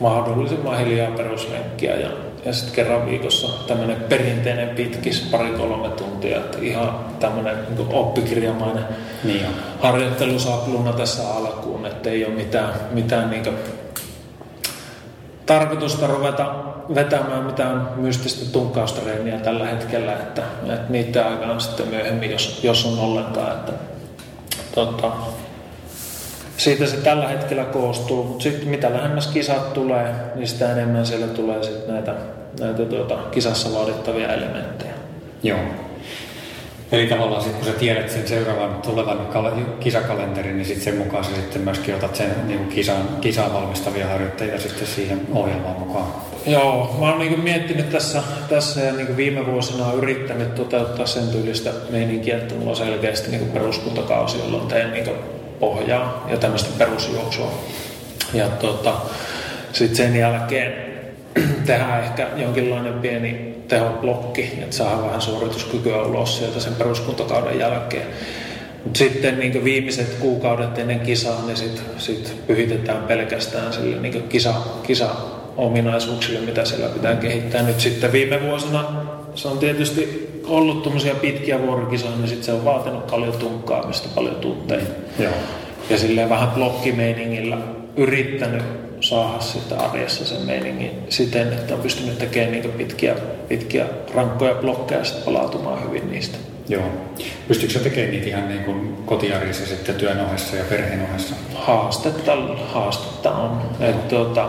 [0.00, 2.08] mahdollisimman hiljaa peruslenkkiä ja
[2.48, 8.84] ja sitten kerran viikossa tämmöinen perinteinen pitkis, pari-kolme tuntia, että ihan tämmöinen niin oppikirjamainen
[9.24, 9.52] Niin on.
[9.80, 13.58] harjoittelusapluna tässä alkuun, että ei ole mitään, mitään niin
[15.46, 16.54] tarkoitusta ruveta
[16.94, 22.98] vetämään mitään mystistä tunkaustreeniä tällä hetkellä, että, että niitä aikaan sitten myöhemmin, jos, jos on
[22.98, 23.72] ollenkaan, että
[24.74, 25.12] tota,
[26.58, 31.26] siitä se tällä hetkellä koostuu, mutta sitten mitä lähemmäs kisat tulee, niin sitä enemmän siellä
[31.26, 32.14] tulee sitten näitä,
[32.60, 34.92] näitä tuota, kisassa vaadittavia elementtejä.
[35.42, 35.58] Joo.
[36.92, 41.24] Eli tavallaan sitten kun sä tiedät sen seuraavan tulevan kal- kisakalenterin, niin sitten sen mukaan
[41.24, 46.06] sä sitten myöskin otat sen niin kisan, kisaan valmistavia harjoitteita sitten siihen ohjelmaan mukaan.
[46.46, 51.28] Joo, mä oon niin miettinyt tässä, tässä ja niin viime vuosina on yrittänyt toteuttaa sen
[51.28, 55.10] tyylistä meininkiä, että mulla on selkeästi niin peruskuntakausi, jolloin teen niin
[55.60, 57.52] pohjaa ja tämmöistä perusjuoksua.
[58.34, 58.94] Ja tota,
[59.72, 60.87] sitten sen jälkeen
[61.66, 68.06] tehdään ehkä jonkinlainen pieni tehoblokki, että saadaan vähän suorituskykyä ulos sieltä sen peruskuntakauden jälkeen.
[68.84, 74.54] Mut sitten niin viimeiset kuukaudet ennen kisaa, niin sitten sit pyhitetään pelkästään sille niin kisa,
[74.82, 75.08] kisa
[75.56, 77.62] ominaisuuksille, mitä siellä pitää kehittää.
[77.62, 78.84] Nyt sitten viime vuosina
[79.34, 84.34] se on tietysti ollut tuommoisia pitkiä vuorokisoja, niin sitten se on vaatinut paljon tunkkaamista, paljon
[84.34, 84.84] tunteja.
[85.18, 85.32] Joo.
[85.90, 87.58] Ja silleen vähän blokkimeiningillä
[87.96, 88.62] yrittänyt
[89.00, 93.14] saada sitä arjessa sen meiningin siten, että on pystynyt tekemään niin pitkiä,
[93.48, 96.38] pitkiä rankkoja blokkeja ja sitten palautumaan hyvin niistä.
[96.68, 96.82] Joo.
[97.48, 101.34] Pystyykö sä tekemään niitä ihan niin kuin kotiarjessa sitten työn ohessa ja perheen ohessa?
[101.54, 102.32] Haastetta,
[102.72, 103.62] haastetta on.
[103.80, 104.48] Et, tuota,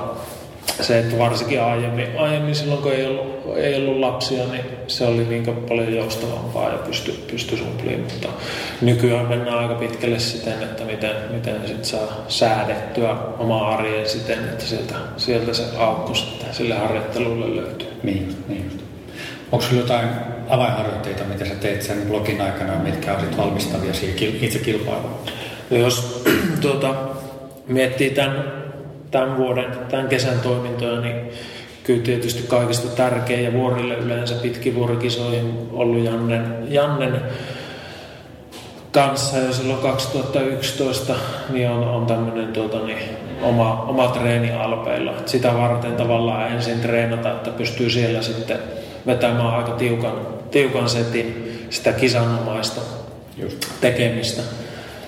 [0.82, 5.26] se, että varsinkin aiemmin, aiemmin silloin kun ei ollut, ei ollut lapsia, niin se oli
[5.26, 8.28] niin paljon joustavampaa ja pysty, pysty sumpliin, mutta
[8.82, 14.66] nykyään mennään aika pitkälle siten, että miten, miten sit saa säädettyä omaa arjen siten, että
[14.66, 17.88] sieltä, sieltä se aukko sitten sille harjoittelulle löytyy.
[18.04, 18.72] Niin, niin.
[19.52, 20.10] Onko sinulla jotain
[20.50, 25.20] avainharjoitteita, mitä sä teet sen blogin aikana, mitkä on valmistavia siihen itse kilpailuun?
[25.72, 26.24] Jos
[26.62, 26.96] tuota,
[27.68, 28.60] miettii tämän
[29.12, 31.16] tämän vuoden, tämän kesän toimintoja, niin
[31.84, 37.22] kyllä tietysti kaikista tärkein ja vuorille yleensä pitkin vuorikisoihin ollut Jannen, Jannen
[38.92, 41.16] kanssa jo silloin 2011
[41.50, 42.98] niin on, on tämmöinen tuota, niin,
[43.42, 45.14] oma, oma treeni Alpeilla.
[45.26, 48.60] Sitä varten tavallaan ensin treenata, että pystyy siellä sitten
[49.06, 50.14] vetämään aika tiukan,
[50.52, 52.82] tiukan setin sitä kisanomaista
[53.38, 53.66] Just.
[53.82, 54.42] tekemistä.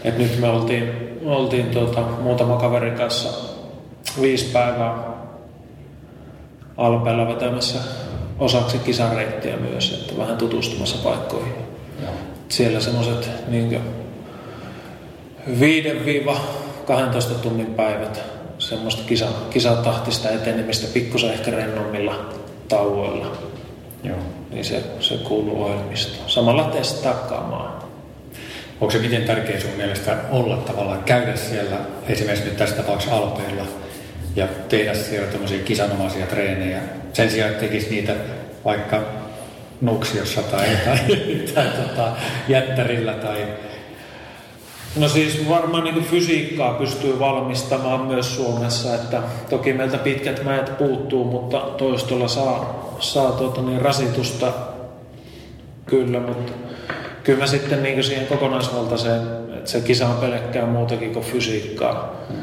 [0.03, 3.50] Et nyt me oltiin, oltiin tuota, muutama kaverin kanssa
[4.21, 5.21] viisi päivää
[6.77, 7.79] Alpeella vetämässä
[8.39, 11.53] osaksi kisareittiä myös, että vähän tutustumassa paikkoihin.
[12.01, 12.07] Ja.
[12.49, 13.81] Siellä semmoiset niin
[15.47, 18.21] 5-12 tunnin päivät
[18.59, 22.29] semmoista kisa, kisatahtista etenemistä pikkusen ehkä rennommilla
[22.67, 23.37] tauoilla.
[24.03, 24.17] Joo.
[24.51, 26.29] Niin se, se kuuluu ohjelmistoon.
[26.29, 27.89] Samalla testaa kamaa.
[28.81, 33.63] Onko se miten tärkeä sun mielestä olla tavallaan käydä siellä esimerkiksi nyt tässä tapauksessa Alpeilla–
[34.35, 36.79] ja tehdä siellä tämmöisiä kisanomaisia treenejä.
[37.13, 38.15] Sen sijaan, että tekisi niitä
[38.65, 39.01] vaikka
[39.81, 40.97] nuksiossa tai, tai,
[41.53, 42.11] tai tota,
[42.47, 43.47] jättärillä tai
[44.95, 51.23] No siis varmaan niin fysiikkaa pystyy valmistamaan myös Suomessa, että toki meiltä pitkät mäet puuttuu,
[51.23, 54.53] mutta toistolla saa, saa tuota niin rasitusta
[55.85, 56.51] kyllä, mutta
[57.23, 59.21] kyllä mä sitten niin siihen kokonaisvaltaiseen,
[59.57, 62.15] että se kisa on pelkkää muutakin kuin fysiikkaa.
[62.29, 62.40] Hmm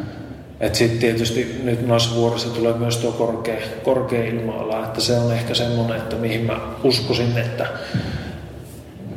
[0.72, 5.54] sitten tietysti nyt noissa vuoroissa tulee myös tuo korkea, korkea ilma että se on ehkä
[5.54, 7.66] semmoinen, että mihin mä uskoisin, että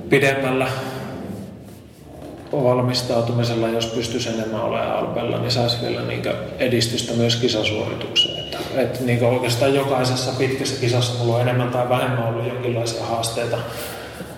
[0.09, 0.67] pidemmällä
[2.51, 6.23] valmistautumisella, jos pystyisi enemmän olemaan alpella, niin saisi vielä niin
[6.59, 8.39] edistystä myös kisasuoritukseen.
[8.39, 13.57] Että, että niin oikeastaan jokaisessa pitkässä kisassa mulla on enemmän tai vähemmän ollut jonkinlaisia haasteita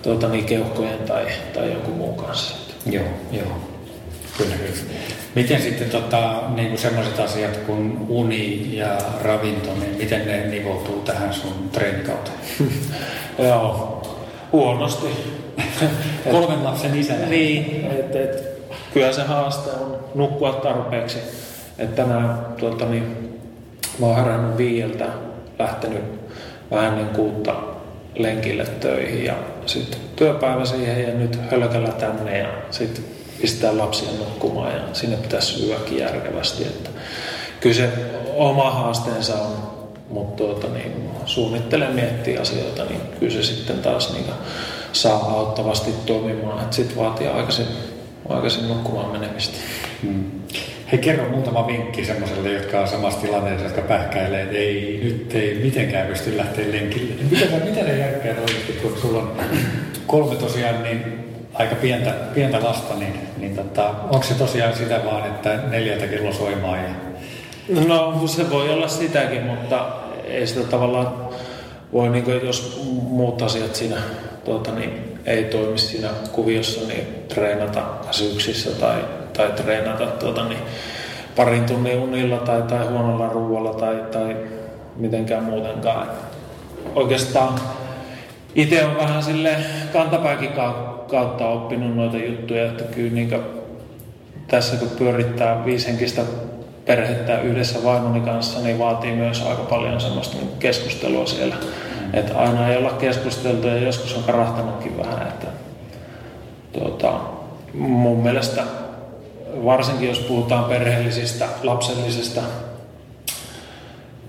[0.02, 2.56] tuota, niin keuhkojen tai, tai jonkun muun kanssa.
[2.90, 3.73] Joo, joo.
[4.38, 4.94] Kyllä, kyllä.
[5.34, 11.34] Miten sitten tota, niin sellaiset asiat kuin uni ja ravinto, niin miten ne nivoutuu tähän
[11.34, 12.38] sun treenikauteen?
[13.38, 14.02] Joo,
[14.52, 15.06] huonosti.
[16.30, 17.26] Kolmen lapsen isänä.
[17.26, 18.60] niin, että et,
[18.94, 21.18] kyllä se haaste on nukkua tarpeeksi.
[21.78, 23.38] Että tänään tuota, niin,
[23.98, 25.06] mä oon herännyt viieltä,
[25.58, 26.02] lähtenyt
[26.70, 27.54] vähän ennen kuutta
[28.14, 29.34] lenkille töihin ja
[29.66, 33.04] sitten työpäivä siihen ja nyt hölkällä tänne ja sitten
[33.44, 36.64] pistää lapsia nukkumaan ja sinne pitäisi syödäkin järkevästi.
[36.64, 36.90] Että
[37.60, 37.88] kyllä se
[38.34, 39.56] oma haasteensa on,
[40.10, 40.92] mutta tuota, niin,
[41.26, 44.24] suunnittelen miettiä asioita, niin kyllä se sitten taas niin,
[44.92, 46.66] saa auttavasti toimimaan.
[46.70, 47.66] Sitten vaatii aikaisin,
[48.28, 49.58] aikaisin nukkumaan menemistä.
[50.02, 50.24] Hmm.
[50.92, 55.54] Hei, kerro muutama vinkki semmoiselle, jotka on samassa tilanteessa, jotka pähkäilee, että ei, nyt ei
[55.54, 57.14] mitenkään pysty lähteä lenkille.
[57.30, 59.36] Mitä, mitä ne järkeä oikeasti, kun sulla on
[60.06, 61.23] kolme tosiaan niin
[61.54, 66.32] aika pientä, pientä lasta, niin, niin tota, onko se tosiaan sitä vaan, että neljältä kello
[66.32, 66.78] soimaan?
[66.78, 66.90] Ja...
[67.86, 69.86] No se voi olla sitäkin, mutta
[70.24, 71.14] ei sitä tavallaan
[71.92, 73.96] voi, niin kuin, jos muut asiat siinä
[74.44, 79.04] tuota, niin, ei toimi siinä kuviossa, niin treenata syyksissä tai,
[79.36, 80.60] tai treenata tuota, niin,
[81.36, 84.36] parin tunnin unilla tai, tai huonolla ruoalla tai, tai
[84.96, 86.08] mitenkään muutenkaan.
[86.94, 87.60] Oikeastaan
[88.54, 89.56] itse on vähän sille
[89.92, 90.52] kantapääkin
[91.08, 93.30] kautta oppinut noita juttuja, että kyllä niin
[94.46, 96.22] tässä kun pyörittää viishenkistä
[96.86, 101.54] perhettä yhdessä vaimoni kanssa, niin vaatii myös aika paljon semmoista keskustelua siellä.
[101.54, 102.14] Mm.
[102.14, 105.28] Että aina ei olla keskusteltu ja joskus on karahtanutkin vähän.
[105.28, 105.46] Että,
[106.72, 107.20] tuota,
[107.74, 108.62] mun mielestä
[109.64, 112.40] varsinkin jos puhutaan perheellisistä, lapsellisista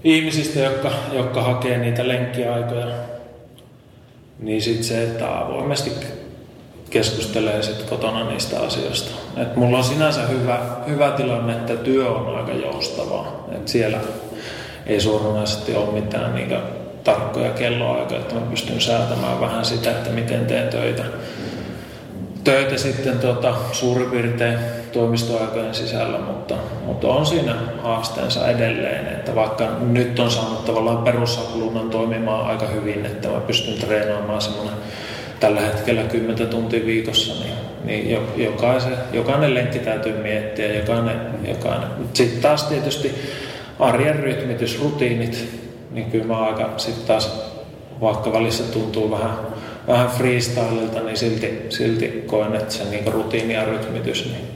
[0.04, 2.88] ihmisistä, jotka, jotka hakee niitä lenkkiaikoja,
[4.40, 5.92] niin sitten se, että avoimesti
[6.90, 9.12] keskustelee sit kotona niistä asioista.
[9.38, 13.46] Et mulla on sinänsä hyvä, hyvä tilanne, että työ on aika joustavaa.
[13.52, 13.98] Et siellä
[14.86, 16.60] ei suoranaisesti ole mitään niitä
[17.04, 21.04] tarkkoja kelloaikoja, että mä pystyn säätämään vähän sitä, että miten teen töitä.
[22.44, 24.60] Töitä sitten tuota, suurin piirtein
[24.92, 31.90] toimistoaikojen sisällä, mutta, mutta on siinä haasteensa edelleen, että vaikka nyt on saanut tavallaan perusaklunnan
[31.90, 34.76] toimimaan aika hyvin, että mä pystyn treenaamaan semmoinen
[35.46, 37.54] tällä hetkellä 10 tuntia viikossa, niin,
[37.84, 41.88] niin jokaisen, jokainen lenkki täytyy miettiä, jokainen, jokainen.
[42.14, 43.16] Sitten taas tietysti
[43.80, 45.48] arjen rytmitys, rutiinit,
[45.92, 47.42] niin kyllä mä aika sitten taas,
[48.02, 49.38] vaikka välissä tuntuu vähän,
[49.88, 54.48] vähän freestylilta, niin silti, silti koen, että se niin rutiini ja rytmitys, niin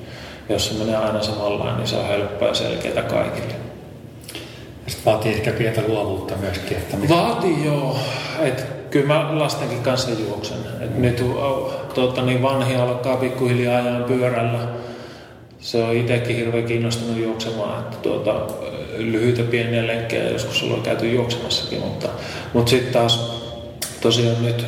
[0.50, 3.54] jos se menee aina samalla, niin se on helppoa ja selkeää kaikille.
[4.88, 6.78] Sitten vaatii ehkä pientä luovuutta myöskin.
[6.78, 7.14] Että mitä...
[7.14, 7.98] Vaatii joo.
[8.42, 10.58] Et kyllä mä lastenkin kanssa juoksen.
[10.82, 11.24] Et nyt
[11.94, 14.60] tuota, niin vanhi alkaa pikkuhiljaa ajan pyörällä.
[15.60, 17.80] Se on itsekin hirveän kiinnostunut juoksemaan.
[17.80, 18.48] Että tuota,
[18.98, 21.80] lyhyitä pieniä lenkkejä joskus ollaan käyty juoksemassakin.
[21.80, 22.08] Mutta,
[22.54, 23.42] mutta sitten taas
[24.02, 24.66] tosiaan nyt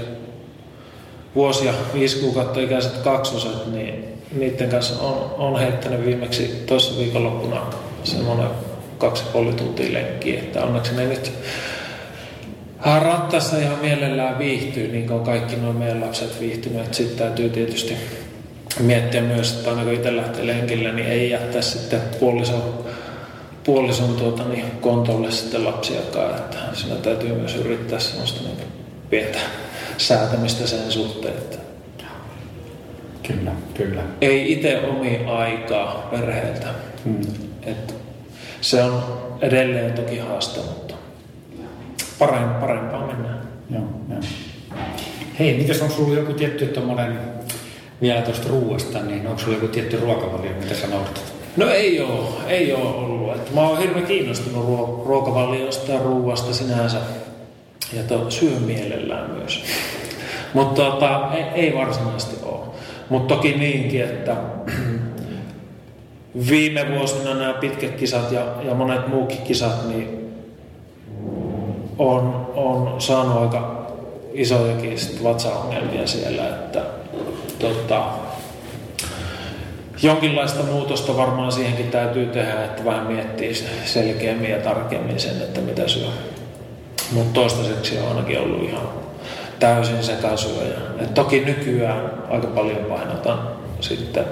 [1.35, 7.61] vuosia, viisi kuukautta ikäiset kaksoset, niin niiden kanssa on, on heittänyt viimeksi toisessa viikonloppuna
[8.03, 8.47] semmoinen
[8.97, 10.39] kaksi puoli tuntia lenkkiä.
[10.39, 11.31] Että onneksi ne nyt
[12.85, 16.93] rattassa ihan mielellään viihtyy, niin kuin kaikki nuo meidän lapset viihtyneet.
[16.93, 17.97] Sitten täytyy tietysti
[18.79, 22.85] miettiä myös, että aina kun itse lähtee lenkille, niin ei jättää sitten puolison,
[23.63, 26.35] puolison tuota, niin kontolle sitten lapsiakaan.
[26.35, 28.57] Että siinä täytyy myös yrittää sellaista niin
[29.09, 29.39] pientä
[29.97, 31.33] säätämistä sen suhteen.
[31.33, 31.57] Että
[33.23, 34.01] kyllä, kyllä.
[34.21, 36.67] Ei itse omi aikaa perheeltä.
[37.05, 37.21] Hmm.
[37.63, 37.93] Että
[38.61, 39.03] se on
[39.41, 40.59] edelleen toki haaste,
[42.21, 43.41] mutta parempaa mennään.
[43.69, 44.19] Joo, joo.
[45.39, 47.19] Hei, mitäs on sulla joku tietty tommonen,
[48.01, 51.33] vielä tuosta ruuasta, niin onko sulla joku tietty ruokavalio, mitä sä noudatat?
[51.57, 53.35] No ei ole, ei ole ollut.
[53.35, 56.97] Et mä oon hirveän kiinnostunut ruo- ruokavaliosta ja ruuasta sinänsä.
[57.93, 59.63] Ja to, syön mielellään myös.
[60.53, 62.59] Mutta tota, ei, ei varsinaisesti ole.
[63.09, 64.35] Mutta toki niinkin, että
[66.49, 70.20] viime vuosina nämä pitkät kisat ja, ja monet muukin kisat, niin
[72.01, 73.87] on, on saanut aika
[74.33, 76.81] isojakin vatsaongelmia siellä, että
[77.59, 78.03] tota,
[80.01, 83.53] jonkinlaista muutosta varmaan siihenkin täytyy tehdä, että vähän miettii
[83.85, 86.07] selkeämmin ja tarkemmin sen, että mitä syö.
[87.11, 88.89] Mutta toistaiseksi on ainakin ollut ihan
[89.59, 90.77] täysin sekasyöjä.
[90.99, 93.47] Et toki nykyään aika paljon painotan
[93.79, 94.25] sitten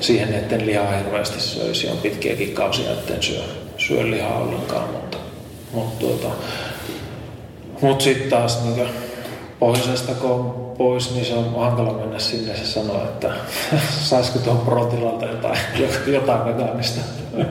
[0.00, 1.88] siihen, että en lihaa hirveästi söisi.
[1.88, 3.42] On pitkiäkin kausia, etten syö,
[3.78, 5.18] syö lihaa ollenkaan, mutta,
[5.72, 6.28] mutta tuota,
[7.82, 8.88] mut sitten taas niin
[9.58, 13.30] pohjoisesta kun on pois, niin se on hankala mennä sinne se sanoo, että
[14.10, 15.58] saisiko tuon protilalta jotain,
[16.06, 17.00] jotain vegaanista.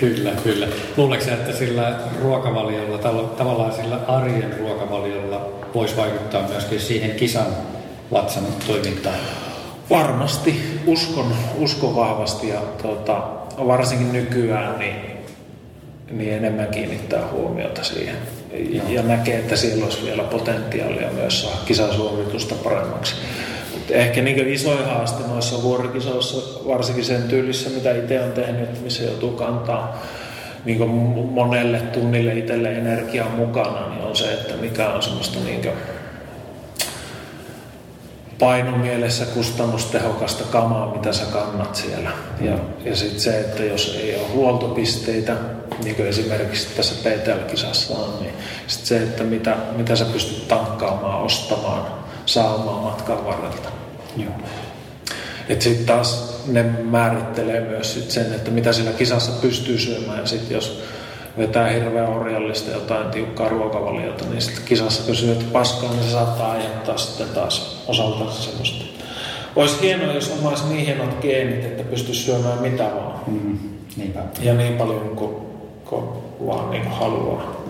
[0.00, 0.66] Kyllä, kyllä.
[0.96, 2.98] Luuleeko että sillä ruokavaliolla,
[3.38, 7.46] tavallaan sillä arjen ruokavaliolla voisi vaikuttaa myöskin siihen kisan
[8.12, 9.18] vatsan toimintaan?
[9.90, 13.22] Varmasti, uskon, uskon vahvasti ja tuota,
[13.66, 14.96] varsinkin nykyään niin,
[16.10, 18.16] niin enemmän kiinnittää huomiota siihen.
[18.88, 23.14] Ja, näkee, että siellä olisi vielä potentiaalia myös saada kisasuoritusta paremmaksi.
[23.74, 29.02] Mutta ehkä niin isoin haaste noissa vuorikisoissa, varsinkin sen tyylissä, mitä itse on tehnyt, missä
[29.02, 30.02] joutuu kantaa
[30.64, 30.90] niin
[31.30, 35.68] monelle tunnille itselle energiaa mukana, niin on se, että mikä on semmoista niin
[38.38, 42.10] painomielessä kustannustehokasta kamaa, mitä sä kannat siellä.
[42.40, 45.36] Ja, ja sitten se, että jos ei ole huoltopisteitä,
[45.84, 48.34] niin kuin esimerkiksi tässä PTL-kisassa on, niin
[48.66, 51.86] sit se, että mitä, mitä sä pystyt tankkaamaan, ostamaan,
[52.26, 53.68] saamaan matkan varrelta.
[54.16, 54.32] Joo.
[55.48, 60.18] Että sitten taas ne määrittelee myös sit sen, että mitä sillä kisassa pystyy syömään.
[60.18, 60.82] Ja sitten jos
[61.38, 66.52] vetää hirveän orjallista jotain tiukkaa ruokavaliota, niin sitten kisassa kun syöt paskaa, niin se saattaa
[66.52, 68.84] ajattaa sitten taas osalta semmoista.
[69.56, 73.20] Olisi hienoa, jos omais niin hienot geenit, että pystyisi syömään mitä vaan.
[73.26, 73.58] Mm,
[73.96, 74.20] niinpä.
[74.40, 75.49] Ja niin paljon kuin,
[75.90, 76.04] kuin
[76.46, 77.62] vaan niin kuin haluaa.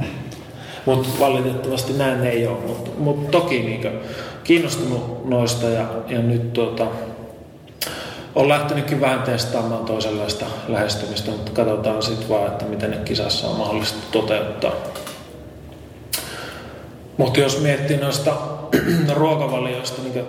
[0.87, 2.59] Mutta valitettavasti näin ei ole.
[2.67, 3.99] Mutta mut toki niin kuin,
[4.45, 6.87] kiinnostunut noista ja, ja nyt tuota,
[8.35, 13.57] on lähtenytkin vähän testaamaan toisenlaista lähestymistä, mutta katsotaan sitten vaan, että miten ne kisassa on
[13.57, 14.73] mahdollista toteuttaa.
[17.17, 18.33] Mutta jos miettii noista
[19.15, 20.25] ruokavalioista niin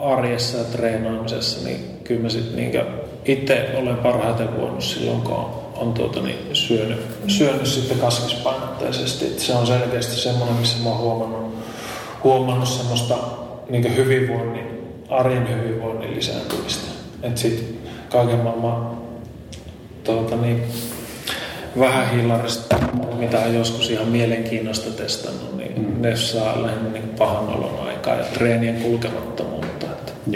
[0.00, 2.86] arjessa ja treenaamisessa, niin kyllä mä sitten niin
[3.24, 9.26] itse olen parhaiten voinut silloin, kun on, tuota, niin syönyt, syönyt sitten kasvispainotteisesti.
[9.26, 11.54] Et se on selkeästi semmoinen, missä mä oon huomannut,
[12.24, 13.18] huomannut semmoista
[13.68, 14.66] niin hyvinvoinnin,
[15.08, 16.90] arjen hyvinvoinnin lisääntymistä.
[17.22, 17.78] Että sitten
[18.10, 18.98] kaiken maailman
[20.04, 20.62] tuota, niin,
[21.78, 22.76] vähän hillarista,
[23.18, 26.02] mitä on joskus ihan mielenkiinnosta testannut, niin mm.
[26.02, 29.86] ne saa lähinnä niin pahan olon aikaa ja treenien kulkemattomuutta.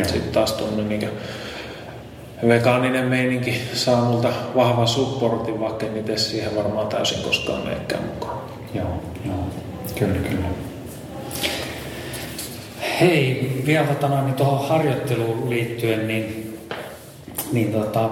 [0.03, 1.11] Sitten taas tuonne niin
[2.49, 8.39] vegaaninen meininki saa multa vahvan supportin, vaikka en itse siihen varmaan täysin koskaan menekään mukaan.
[8.75, 9.45] Joo, joo.
[9.99, 10.49] Kyllä, kyllä.
[13.01, 16.51] Hei, vielä tota noin, niin tuohon harjoitteluun liittyen, niin
[17.53, 18.11] niin tota,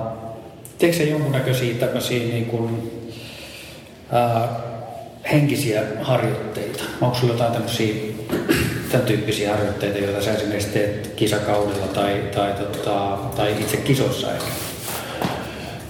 [0.79, 2.93] teekö se jonkunnäköisiä tämmöisiä niin kuin,
[4.13, 4.49] ää,
[5.33, 6.85] henkisiä harjoitteita?
[7.01, 7.95] Onko sulla jotain tämmöisiä
[8.91, 14.47] tämän tyyppisiä harjoitteita, joita sä esimerkiksi teet kisakaudella tai, tai, tota, tai itse kisossa ehkä?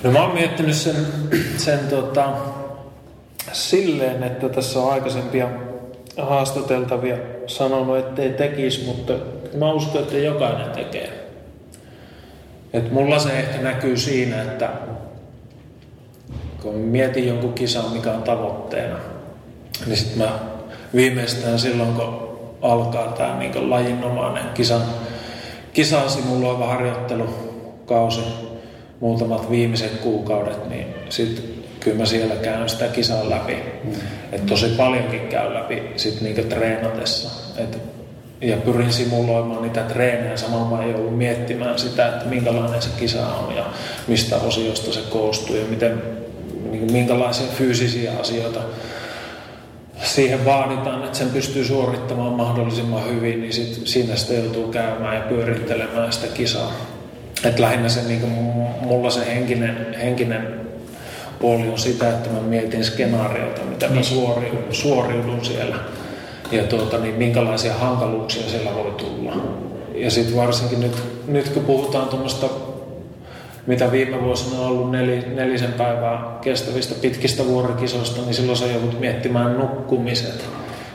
[0.03, 1.07] No mä oon miettinyt sen,
[1.57, 2.29] sen tota,
[3.53, 5.49] silleen, että tässä on aikaisempia
[6.17, 9.13] haastateltavia sanonut, ettei tekisi, mutta
[9.55, 11.29] mä uskon, että jokainen tekee.
[12.73, 14.71] Et mulla se ehkä näkyy siinä, että
[16.63, 18.99] kun mietin jonkun kisan, mikä on tavoitteena,
[19.87, 20.39] niin sitten mä
[20.95, 22.28] viimeistään silloin, kun
[22.63, 24.83] alkaa tämä niin lajinomainen kisan,
[25.73, 28.21] kisan simuloiva harjoittelukausi,
[29.01, 31.45] muutamat viimeiset kuukaudet, niin sitten
[31.81, 33.57] kyllä mä siellä käyn sitä kisaa läpi.
[33.85, 33.93] Mm.
[34.33, 37.31] Et tosi paljonkin käy läpi sit niinku treenatessa.
[37.63, 37.79] Et
[38.41, 40.37] ja pyrin simuloimaan niitä treenejä.
[40.37, 43.65] Samalla mä joudun miettimään sitä, että minkälainen se kisa on ja
[44.07, 46.03] mistä osiosta se koostuu ja miten,
[46.71, 48.61] niin minkälaisia fyysisiä asioita
[50.03, 55.23] siihen vaaditaan, että sen pystyy suorittamaan mahdollisimman hyvin, niin sit siinä sitä joutuu käymään ja
[55.23, 56.73] pyörittelemään sitä kisaa.
[57.45, 58.29] Et lähinnä se, niin
[58.81, 60.61] mulla se henkinen, henkinen
[61.39, 64.05] puoli on sitä, että mä mietin skenaariota, mitä mä niin.
[64.05, 65.77] suoriudun, suoriudun siellä
[66.53, 69.37] ja tuota, niin minkälaisia hankaluuksia siellä voi tulla.
[69.95, 72.47] Ja sitten varsinkin nyt, nyt kun puhutaan tuommoista,
[73.69, 79.01] mitä viime vuosina on ollut nel, nelisen päivää kestävistä pitkistä vuorokisoista, niin silloin sä joudut
[79.01, 80.45] miettimään nukkumiset.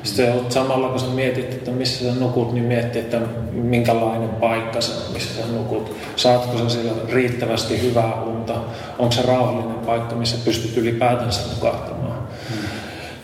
[0.04, 3.20] Sitten samalla kun sä mietit, että missä sä nukut, niin mietti, että
[3.52, 5.96] minkälainen paikka se on, missä sä nukut.
[6.16, 8.54] Saatko sä siellä riittävästi hyvää unta?
[9.00, 12.18] Onko se rauhallinen paikka, missä pystyt ylipäätänsä nukahtamaan?
[12.50, 12.58] Hmm.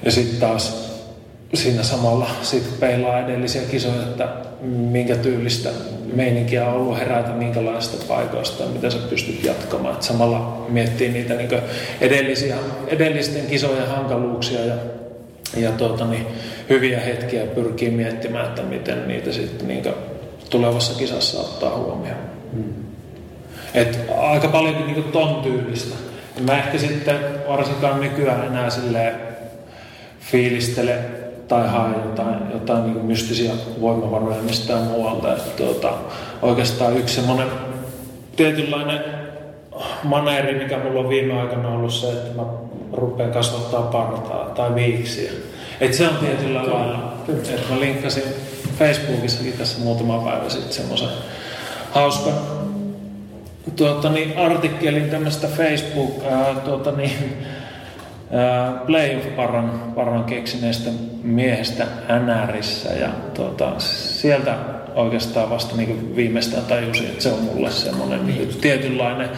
[0.04, 0.90] Ja sitten taas
[1.54, 4.28] siinä samalla sitten peilaa edellisiä kisoja, että
[4.62, 5.70] minkä tyylistä
[6.14, 9.96] meininkiä on ollut herätä minkälaista paikoista ja mitä sä pystyt jatkamaan.
[9.96, 11.50] Et samalla miettii niitä niin
[12.02, 12.56] edellisiä,
[12.88, 14.76] edellisten kisojen hankaluuksia ja,
[15.58, 16.28] ja tuota, niin,
[16.70, 19.84] hyviä hetkiä pyrkii miettimään, että miten niitä sitten niin
[20.50, 22.20] tulevassa kisassa ottaa huomioon.
[22.54, 22.74] Hmm.
[23.74, 25.96] Et aika paljon niin ton tyylistä.
[26.46, 27.18] Mä ehkä sitten
[27.48, 29.16] varsinkaan nykyään enää silleen
[30.20, 31.19] fiilistele
[31.50, 35.34] tai hae jotain, jotain niin mystisiä voimavaroja mistään muualta.
[35.34, 35.94] Että tuota,
[36.42, 37.48] oikeastaan yksi semmoinen
[38.36, 39.04] tietynlainen
[40.04, 42.48] maneeri, mikä mulla on viime aikana ollut se, että mä
[42.94, 45.32] rupean kasvattaa partaa tai viiksiä.
[45.82, 47.14] Et se on tietyllä lailla.
[47.30, 48.24] Että mä linkkasin
[48.80, 51.10] Facebookissakin tässä muutama päivä sitten semmoisen
[51.92, 52.34] hauskan
[53.76, 57.38] tuota, niin, artikkelin tämmöistä Facebook ää, tuota, niin,
[58.86, 60.90] playoff-paran paran keksineestä
[61.24, 61.88] miehestä
[62.26, 64.56] NRissä ja tuota, sieltä
[64.96, 69.30] oikeastaan vasta niin viimeistään tajusin, että se on mulle semmoinen niin tietynlainen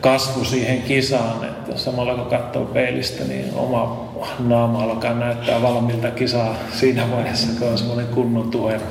[0.00, 4.08] kasvu siihen kisaan, että samalla kun katsoo peilistä, niin oma
[4.38, 8.86] naama alkaa näyttää valmiilta kisaa siinä vaiheessa, kun on semmoinen kunnon tuero.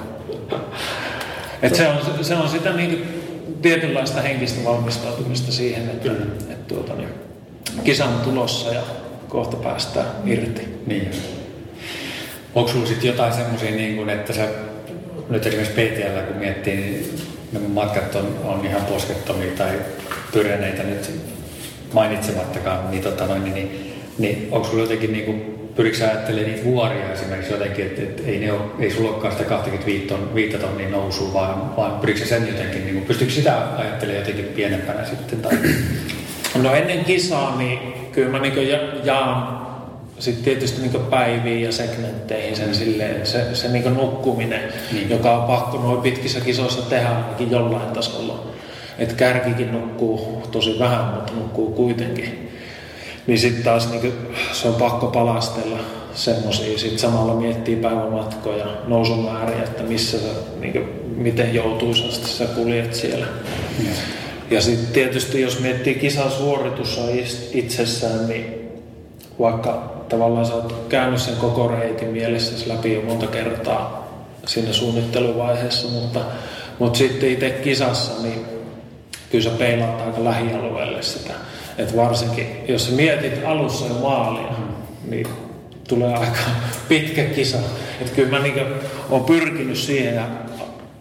[1.61, 3.23] Et se, on, se on sitä niin
[3.61, 7.09] tietynlaista henkistä valmistautumista siihen, että, että, että tuota, niin,
[7.84, 8.82] kisa on tulossa ja
[9.30, 10.61] kohta päästään irti.
[10.86, 11.11] Niin.
[12.55, 14.47] Onko sinulla sitten jotain semmoisia, niin kuin, että sä
[15.30, 17.19] nyt esimerkiksi PTL, kun miettii, niin
[17.51, 19.71] nämä matkat on, on ihan poskettomia tai
[20.34, 21.11] pyreneitä nyt
[21.93, 26.65] mainitsemattakaan, niin, tota noin, niin, niin, niin onko sulla jotenkin niin kuin, pyritkö ajattelemaan niitä
[26.65, 30.07] vuoria esimerkiksi jotenkin, että, että ei, ne ole, ei sulla olekaan sitä 25
[30.61, 35.39] tonnia nousua, vaan, vaan pyritkö sen jotenkin, niin kuin, pystyykö sitä ajattelemaan jotenkin pienempänä sitten?
[35.39, 35.57] Tai?
[36.61, 37.80] No ennen kisaa, niin
[38.18, 38.70] kyllä mä niin
[39.03, 39.68] jaan
[40.20, 44.61] sitten tietysti niin päiviin ja segmentteihin sen silleen, se, se niin nukkuminen,
[44.91, 45.09] niin.
[45.09, 48.43] joka on pakko noin pitkissä kisoissa tehdä ainakin jollain tasolla.
[48.99, 52.49] Että kärkikin nukkuu tosi vähän, mutta nukkuu kuitenkin.
[53.28, 54.13] Niin sitten taas niin
[54.51, 55.80] se on pakko palastella
[56.13, 56.78] semmoisia.
[56.78, 60.28] Sitten samalla miettii päivämatkoja, nousumääriä, että missä sä,
[60.59, 63.26] niin kuin, miten joutuisasti sä kuljet siellä.
[63.84, 63.91] Ja,
[64.51, 67.01] ja sitten tietysti jos miettii kisasuoritusta
[67.53, 68.71] itsessään, niin
[69.39, 74.07] vaikka tavallaan sä oot käynyt sen koko reitin mielessäsi läpi jo monta kertaa
[74.45, 76.19] siinä suunnitteluvaiheessa, mutta,
[76.79, 78.45] mutta sitten itse kisassa, niin
[79.31, 81.33] kyllä sä peilaat aika lähialueelle sitä.
[81.77, 84.53] Että varsinkin, jos sä mietit alussa jo maalia,
[85.09, 85.27] niin
[85.87, 86.39] tulee aika
[86.89, 87.57] pitkä kisa.
[88.01, 88.65] Että kyllä mä niin
[89.09, 90.23] olen pyrkinyt siihen ja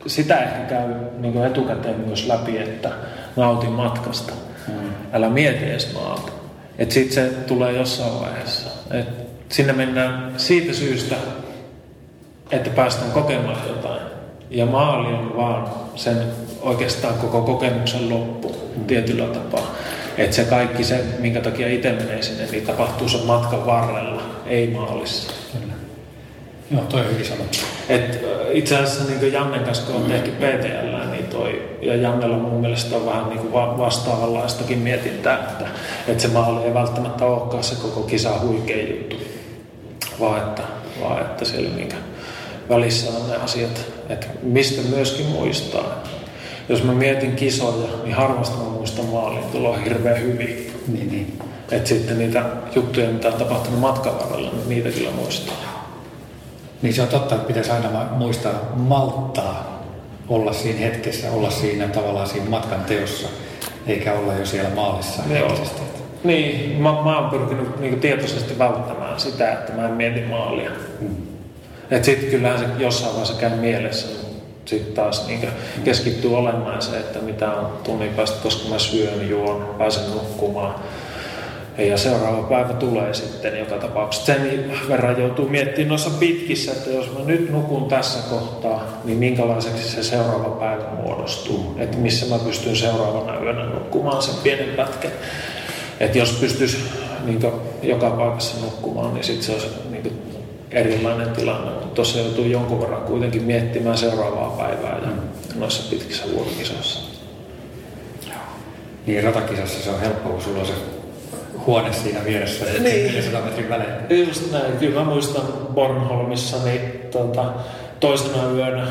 [0.07, 2.91] sitä ehkä käy niin etukäteen myös läpi, että
[3.37, 4.33] nautin matkasta.
[4.69, 4.75] Mm.
[5.13, 6.33] Älä mieti edes maata.
[6.79, 8.71] Että sitten se tulee jossain vaiheessa.
[8.91, 9.09] Et
[9.49, 11.17] sinne mennään siitä syystä,
[12.51, 14.01] että päästään kokemaan jotain.
[14.51, 16.17] Ja maali on vaan sen
[16.61, 18.85] oikeastaan koko kokemuksen loppu mm.
[18.85, 19.75] tietyllä tapaa.
[20.19, 24.67] Että se kaikki se, minkä takia itse menee sinne, niin tapahtuu sen matkan varrella, ei
[24.67, 25.33] maalissa.
[25.53, 25.76] Kyllä.
[26.71, 27.59] Joo, toi on hyvin sanottu.
[27.89, 28.21] Et
[28.53, 30.09] itse asiassa niin Jannen kanssa, kun on mm.
[30.09, 35.65] tehty PTL, niin toi, ja Jannella mun mielestä on vähän niin vastaavanlaistakin mietintää, että,
[36.09, 39.17] että se maali ei välttämättä olekaan se koko kisa huikea juttu,
[40.21, 40.63] vaan että,
[41.01, 41.95] vaan että siellä niin
[42.69, 46.03] välissä on ne asiat, että mistä myöskin muistaa.
[46.69, 50.73] Jos mä mietin kisoja, niin harvasti mä muistan maalin tuloa hirveän hyvin.
[50.89, 51.39] Niin, niin.
[51.71, 52.43] Että sitten niitä
[52.75, 55.76] juttuja, mitä on tapahtunut matkan varrella, niin niitä kyllä muistaa.
[56.87, 59.83] Niin se on totta, että pitäisi aina muistaa malttaa
[60.29, 63.29] olla siinä hetkessä, olla siinä tavallaan siinä matkan teossa,
[63.87, 65.83] eikä olla jo siellä maalissa hetkisesti.
[66.25, 70.71] Niin, mä, mä oon pyrkinyt niin tietoisesti välttämään sitä, että mä en mieti maalia.
[71.01, 71.17] Hmm.
[71.91, 74.09] Että sitten kyllähän se jossain vaiheessa käy mielessä,
[74.65, 75.49] sitten taas niin
[75.85, 80.75] keskittyy olennaiseen, että mitä on tunnin päästä, koska mä syön, juon, pääsen nukkumaan
[81.79, 84.27] ja seuraava päivä tulee sitten joka tapauksessa.
[84.27, 89.89] Sen verran joutuu miettimään noissa pitkissä, että jos mä nyt nukun tässä kohtaa, niin minkälaiseksi
[89.89, 91.75] se seuraava päivä muodostuu.
[91.79, 95.11] Että missä mä pystyn seuraavana yönä nukkumaan sen pienen pätkän.
[96.01, 96.79] Että jos pystyisi
[97.25, 97.41] niin
[97.83, 100.23] joka paikassa nukkumaan, niin sitten se olisi niin
[100.71, 101.71] erilainen tilanne.
[101.71, 105.09] Mutta tuossa joutuu jonkun verran kuitenkin miettimään seuraavaa päivää ja
[105.55, 107.01] noissa pitkissä vuorokisoissa.
[109.07, 110.96] Niin ratakisassa se on helppo, kun sulla on se
[111.67, 112.83] huone siinä vieressä, niin.
[112.83, 114.27] 400 metrin välein.
[114.27, 114.77] Just näin.
[114.79, 115.43] Kyllä mä muistan
[115.75, 117.45] Bornholmissa, niin tuota,
[118.01, 118.87] toisena yönä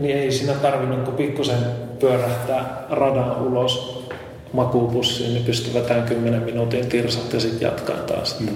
[0.00, 1.58] niin ei siinä tarvinnut kuin pikkusen
[2.00, 4.04] pyörähtää radan ulos
[4.52, 8.40] makuupussiin, niin pystyi vetämään 10 minuutin tirsat ja sitten jatkaa taas.
[8.40, 8.48] Mm.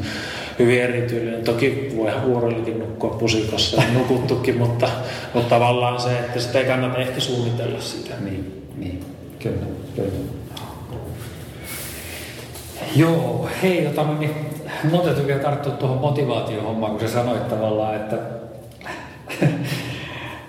[0.59, 1.45] Hyvin erityinen.
[1.45, 4.89] Toki voi huorellikin nukkua pusikossa ja nukuttukin, mutta,
[5.35, 8.15] mutta tavallaan se, että sitä ei kannata ehkä suunnitella sitä.
[8.21, 9.05] Niin, niin.
[9.39, 9.67] kyllä.
[9.97, 10.42] kyllä.
[12.97, 14.35] Joo, hei, tota, no niin,
[15.05, 18.17] täytyy vielä tarttua tuohon motivaatiohommaan, kun sä sanoit tavallaan, että,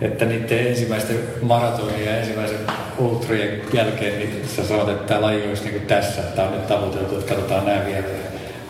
[0.02, 2.60] että niiden ensimmäisten maratonien ja ensimmäisen
[2.98, 6.68] ultrien jälkeen, niin sä sanoit, että tämä laji olisi niin tässä, että tämä on nyt
[6.68, 8.06] tavoiteltu, että katsotaan nämä vielä.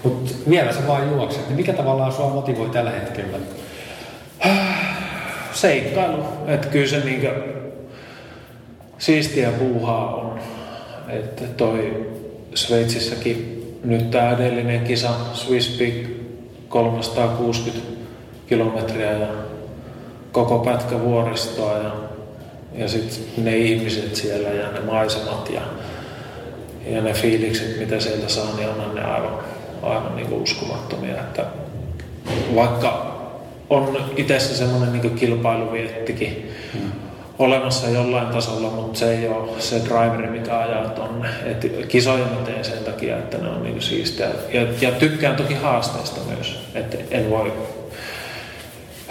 [0.03, 3.37] Mutta vielä sä vaan juokset, niin mikä tavallaan sua motivoi tällä hetkellä?
[5.53, 7.29] Seikkailu, että kyllä se niin
[8.97, 10.39] siistiä puuhaa on.
[11.09, 12.05] Että toi
[12.55, 15.93] Sveitsissäkin nyt tämä edellinen kisa Swiss Peak
[16.69, 17.87] 360
[18.47, 19.27] kilometriä ja
[20.31, 21.91] koko pätkä vuoristoa ja,
[22.75, 25.61] ja sitten ne ihmiset siellä ja ne maisemat ja,
[26.87, 29.39] ja ne fiilikset, mitä sieltä saa, niin on ne aivan,
[29.81, 31.13] aivan niin uskomattomia.
[31.13, 31.45] Että
[32.55, 33.13] vaikka
[33.69, 37.02] on itsessä semmoinen niin kilpailuviettikin, hmm
[37.39, 41.29] olemassa jollain tasolla, mutta se ei ole se driveri, mikä ajaa tonne.
[41.45, 44.29] Et kisoja mä teen sen takia, että ne on niin siistejä.
[44.53, 47.53] Ja, ja tykkään toki haasteista myös, että en voi...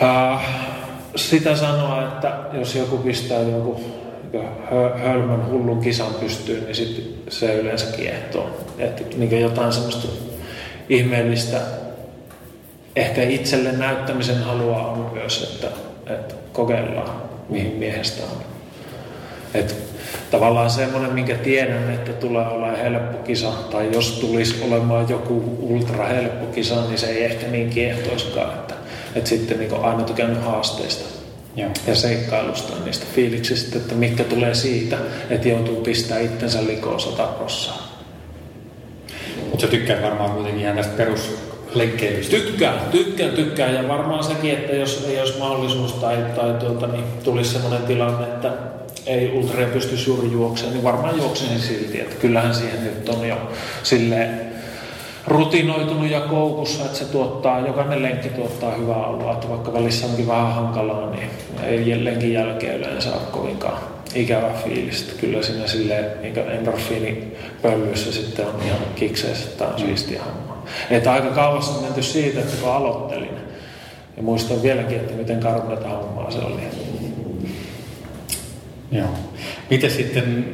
[0.03, 0.41] Uh,
[1.16, 3.81] sitä sanoa, että jos joku pistää joku
[5.03, 8.51] hölmön hullun kisan pystyyn, niin sit se yleensä kiehtoo.
[8.79, 10.09] Että niin jotain semmoista
[10.89, 11.61] ihmeellistä
[12.97, 15.77] ehkä itselle näyttämisen halua on myös, että,
[16.14, 18.43] että kokeillaan, mihin miehestä on.
[19.55, 19.75] Että
[20.31, 26.07] tavallaan semmoinen, minkä tiedän, että tulee olla helppo kisa, tai jos tulisi olemaan joku ultra
[26.07, 28.75] helppo kisa, niin se ei ehkä niin kiehtoiskaan, että,
[29.15, 31.23] että sitten niin aina tykännyt haasteista.
[31.57, 31.71] Joo.
[31.87, 34.99] ja seikkailusta, niistä fiiliksistä, että mitkä tulee siitä,
[35.31, 38.03] että joutuu pistää itsensä likoon sata prossaa.
[39.41, 40.97] Mutta sä tykkää varmaan kuitenkin ihan tästä
[41.73, 42.37] peruslenkkeilystä.
[42.37, 43.70] Tykkää, tykkää, tykkää.
[43.70, 48.27] Ja varmaan sekin, että jos ei olisi mahdollisuus tai, tai tuota, niin tulisi sellainen tilanne,
[48.27, 48.53] että
[49.07, 52.01] ei ultrea pystyisi juuri juoksemaan, niin varmaan juoksisin silti.
[52.01, 53.37] Että kyllähän siihen nyt on jo
[53.83, 54.53] silleen
[55.27, 60.29] rutinoitunut ja koukussa, että se tuottaa, jokainen lenkki tuottaa hyvää oloa, että vaikka välissä onkin
[60.29, 61.31] vähän hankalaa, niin
[61.62, 63.79] ei lenkin jälkeen yleensä ole kovinkaan
[64.14, 65.16] ikävä fiilis.
[65.20, 70.52] Kyllä siinä silleen niin endorfiini pöllyissä sitten on ihan kikseissä, että on siistiä homma.
[70.91, 73.37] Että aika kauas on menty siitä, että kun aloittelin,
[74.17, 76.63] ja muistan vieläkin, että miten karmeita hommaa se oli.
[78.93, 79.09] Joo.
[79.71, 80.47] Miten sitten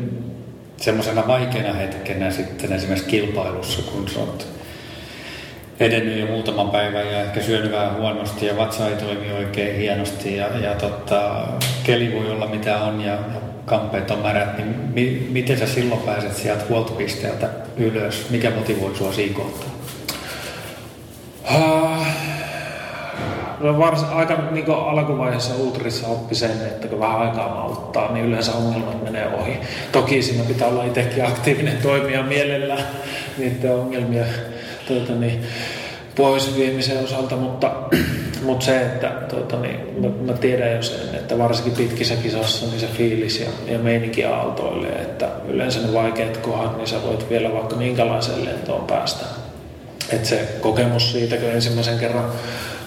[0.77, 4.47] semmoisena vaikeana hetkenä sitten esimerkiksi kilpailussa, kun sä oot
[5.81, 10.37] edennyt jo muutaman päivän ja ehkä syönyt vähän huonosti ja vatsa ei toimi oikein hienosti
[10.37, 11.47] ja, ja tota,
[11.85, 16.01] keli voi olla mitä on ja, ja kampeet on märät, niin mi, miten sä silloin
[16.01, 18.31] pääset sieltä huoltopisteeltä ylös?
[18.31, 19.71] Mikä motivoi sua siinä kohtaa?
[23.61, 28.53] No vars, aika niin alkuvaiheessa Ultrissa oppi sen, että kun vähän aikaa auttaa, niin yleensä
[28.53, 29.59] ongelmat menee ohi.
[29.93, 32.77] Toki siinä pitää olla itsekin aktiivinen toimija mielellä
[33.39, 34.25] niiden ongelmia
[34.89, 35.43] tuota, niin,
[36.17, 37.73] pois viemisen osalta, mutta,
[38.47, 42.81] mutta se, että tuota, niin, mä, mä, tiedän jo sen, että varsinkin pitkissä kisossa niin
[42.81, 47.53] se fiilis ja, ja meininki aaltoilee, että yleensä ne vaikeat kohdat, niin sä voit vielä
[47.53, 49.48] vaikka minkälaiseen lentoon päästä.
[50.13, 52.33] Että se kokemus siitä, kun ensimmäisen kerran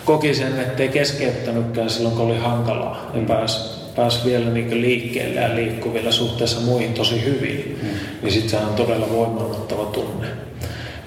[0.06, 5.56] koki sen, ettei keskeyttänytkään silloin, kun oli hankalaa ja pääsi pääs vielä niin liikkeelle ja
[5.56, 7.90] liikkuvilla suhteessa muihin tosi hyvin, mm.
[8.22, 10.28] niin sitten se on todella voimannuttava tunne.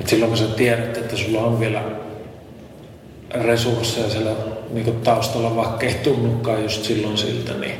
[0.00, 1.82] Et silloin kun sä tiedät, että sulla on vielä
[3.30, 4.30] resursseja siellä
[4.70, 7.74] niin taustalla, vaikka ei tunnukaan just silloin siltä, niin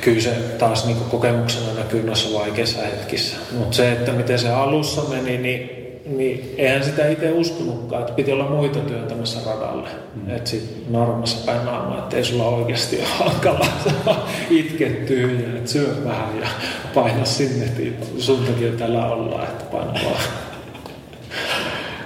[0.00, 3.36] kyllä se taas niin kokemuksena näkyy noissa vaikeissa hetkissä.
[3.52, 5.75] Mutta se, että miten se alussa meni, niin,
[6.06, 9.88] niin eihän sitä itse uskonutkaan, että piti olla muita työntämässä radalle.
[10.14, 10.30] Mm.
[10.30, 16.04] Että sitten narmassa päin naama, että ei sulla oikeasti ole hankalaa itkettyä ja että syö
[16.04, 16.46] vähän ja
[16.94, 20.22] paina sinne, että sun takia täällä ollaan, että paina vaan.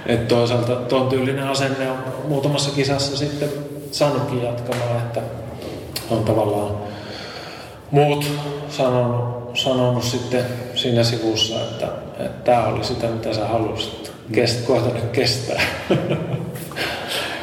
[0.05, 1.97] Että toisaalta tuon tyylinen asenne on
[2.27, 3.49] muutamassa kisassa sitten
[3.91, 5.21] saanutkin jatkamaan, että
[6.09, 6.75] on tavallaan
[7.91, 8.25] muut
[8.69, 10.45] sanonut, sanonut sitten
[10.75, 11.87] siinä sivussa, että,
[12.19, 14.11] että tämä oli sitä, mitä sä halusit.
[14.31, 15.61] Kest, nyt kestää.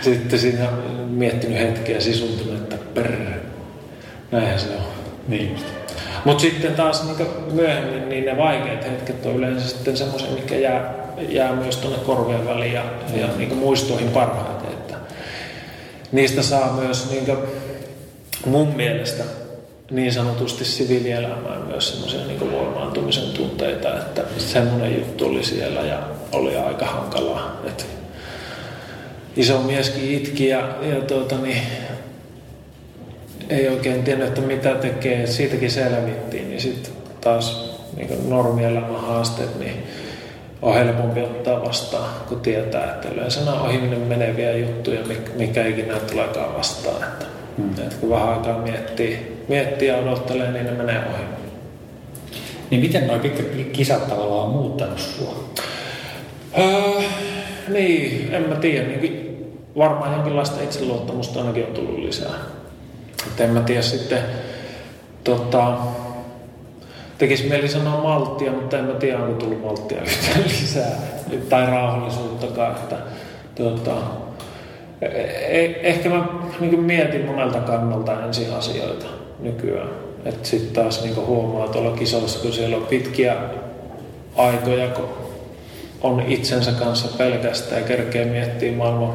[0.01, 0.69] sitten siinä
[1.09, 3.41] miettinyt hetkeä sisuntunut, että perre,
[4.31, 4.83] näinhän se on.
[5.29, 5.57] Niin.
[6.25, 10.95] Mutta sitten taas niin myöhemmin niin ne vaikeat hetket on yleensä sitten semmoisia, mikä jää,
[11.29, 12.85] jää myös tuonne korvien väliin ja,
[13.15, 14.71] ja niin muistoihin parhaiten.
[14.71, 14.95] Että
[16.13, 17.39] niistä saa myös niin
[18.47, 19.25] mun mielestä
[19.91, 25.99] niin sanotusti siviilielämään myös semmoisia niin voimaantumisen tunteita, että semmoinen juttu oli siellä ja
[26.33, 27.61] oli aika hankalaa.
[27.65, 27.85] Että
[29.37, 31.63] iso mieskin itki ja, ja tuota, niin,
[33.49, 35.27] ei oikein tiennyt, että mitä tekee.
[35.27, 39.83] Siitäkin selvittiin, niin sitten taas niin normielämän haasteet, niin
[40.63, 45.01] on helpompi ottaa vastaan, kun tietää, että yleensä nämä ohi meneviä juttuja,
[45.35, 47.03] mikä ikinä tuleekaan vastaan.
[47.03, 47.71] Että, hmm.
[47.71, 51.25] että kun vähän aikaa miettii, miettii ja odottelee, niin ne menee ohi.
[52.71, 55.45] Niin miten noin pitkät kisat tavallaan on muuttanut sua?
[56.59, 57.03] Öö,
[57.69, 58.89] niin, en mä tiedä.
[58.89, 59.29] Niin
[59.77, 62.35] varmaan jonkinlaista itseluottamusta ainakin on tullut lisää.
[63.27, 64.23] Että en mä tiedä sitten,
[65.25, 65.77] tota,
[67.19, 70.99] tekisi mieli sanoa malttia, mutta en mä tiedä, onko tullut malttia yhtään lisää.
[71.49, 72.77] Tai rauhallisuuttakaan.
[72.77, 72.97] Että,
[73.55, 73.97] tota,
[75.83, 76.27] ehkä mä
[76.61, 79.07] niin mietin monelta kannalta ensin asioita
[79.39, 79.89] nykyään.
[80.25, 83.37] Että sitten taas niin huomaa tuolla kisoissa, kun siellä on pitkiä
[84.37, 85.09] aikoja, kun
[86.03, 89.13] on itsensä kanssa pelkästään ja kerkee miettiä maailman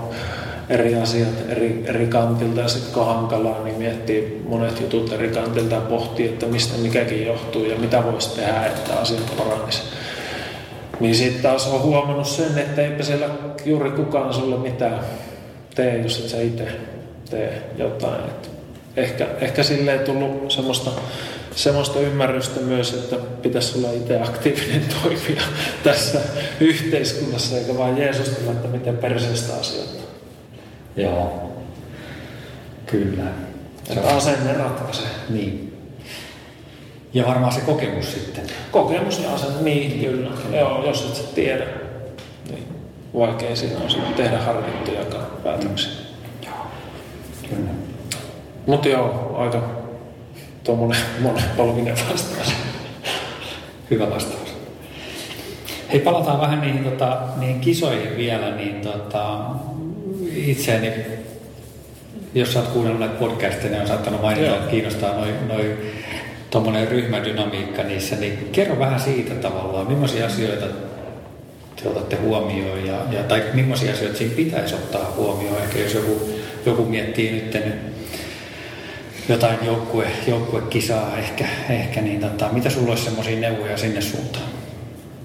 [0.69, 5.75] eri asiat eri, eri kantilta ja sitten kun hankalaa, niin miettii monet jutut eri kantilta
[5.75, 9.81] ja pohtii, että mistä mikäkin johtuu ja mitä voisi tehdä, että asiat paranisi.
[10.99, 13.29] Niin sitten taas on huomannut sen, että eipä siellä
[13.65, 14.99] juuri kukaan sulle mitään
[15.75, 16.67] tee, jos et sä itse
[17.29, 18.21] tee jotain.
[18.25, 18.51] Et
[18.97, 20.91] ehkä, ehkä sille ei tullut semmoista,
[21.55, 25.41] semmoista ymmärrystä myös, että pitäisi olla itse aktiivinen toimija
[25.83, 26.19] tässä
[26.59, 30.03] yhteiskunnassa, eikä vain Jeesustella, että miten perseestä asioita.
[30.95, 31.51] Joo,
[32.85, 33.23] kyllä.
[33.93, 35.07] Se on asenne ratkaisee.
[35.29, 35.73] Niin.
[37.13, 38.43] Ja varmaan se kokemus sitten.
[38.71, 40.29] Kokemus ja asenne, niin kyllä.
[40.57, 41.82] Joo, jos et sä tiedä, niin
[43.13, 44.99] vaikea siinä on sitten tehdä harkittuja
[45.43, 45.91] päätöksiä.
[46.45, 46.67] Joo,
[47.49, 47.69] kyllä.
[48.67, 49.61] Mutta joo, aika
[50.63, 52.53] tuommoinen monenpolvinen vastaus.
[53.91, 54.53] Hyvä vastaus.
[55.91, 59.39] Hei, palataan vähän niihin, tota, niihin kisoihin vielä, niin tota,
[60.35, 60.91] itseäni,
[62.33, 64.55] jos sä oot kuunnellut näitä podcasteja, niin on saattanut mainita, Joo.
[64.55, 65.77] että kiinnostaa noin noi,
[66.49, 70.65] tuommoinen ryhmädynamiikka niissä, niin kerro vähän siitä tavallaan, millaisia asioita
[71.75, 75.57] te otatte huomioon ja, ja tai millaisia asioita siinä pitäisi ottaa huomioon.
[75.57, 76.29] Ehkä jos joku,
[76.65, 77.57] joku miettii nyt
[79.29, 84.45] jotain joukkue, joukkuekisaa ehkä, ehkä niin tota, mitä sulla olisi semmoisia neuvoja sinne suuntaan?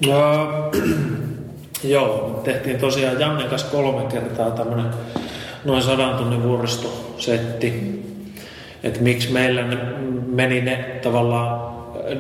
[0.06, 0.48] No,
[1.94, 4.86] joo, tehtiin tosiaan Jannen kanssa kolme kertaa tämmöinen
[5.64, 7.98] noin sadan tunnin vuoristosetti.
[8.82, 9.78] Että miksi meillä ne
[10.26, 11.68] meni ne tavallaan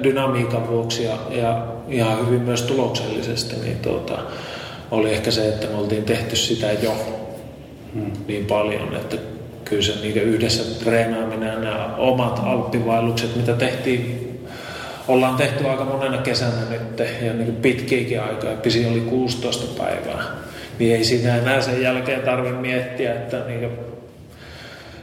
[0.02, 4.18] dynamiikan vuoksi ja, ja ihan hyvin myös tuloksellisesti, niin tuota,
[4.90, 6.94] oli ehkä se, että me oltiin tehty sitä jo
[7.94, 8.12] hmm.
[8.28, 9.16] niin paljon, että
[9.64, 14.28] kyllä se niin yhdessä treenaaminen ja nämä omat alppivaellukset, mitä tehtiin
[15.08, 20.22] ollaan tehty aika monena kesänä nyt ja niin pitkiäkin aikaa, pisi oli 16 päivää,
[20.78, 23.70] niin ei siinä enää sen jälkeen tarvitse miettiä, että niin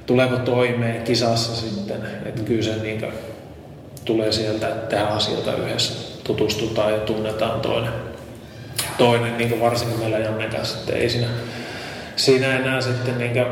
[0.05, 3.05] tuleeko toimeen kisassa sitten, että kyllä se niin
[4.05, 7.93] tulee sieltä, että tehdään asioita yhdessä, tutustutaan ja tunnetaan toinen,
[8.97, 11.27] toinen niin varsinkin meillä Jannen kanssa, että ei siinä,
[12.15, 13.45] siinä enää sitten niin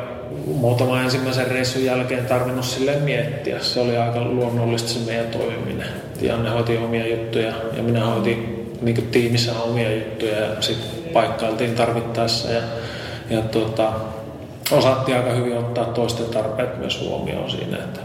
[0.47, 3.59] muutama ensimmäisen reissun jälkeen tarvinnut silleen miettiä.
[3.59, 5.88] Se oli aika luonnollista se meidän toimiminen.
[6.21, 12.51] Janne hoiti omia juttuja ja minä hoitin niin tiimissä omia juttuja ja sitten paikkailtiin tarvittaessa.
[12.51, 12.61] Ja,
[13.30, 13.93] ja tuota,
[14.71, 17.99] osattiin aika hyvin ottaa toisten tarpeet myös huomioon siinä, että,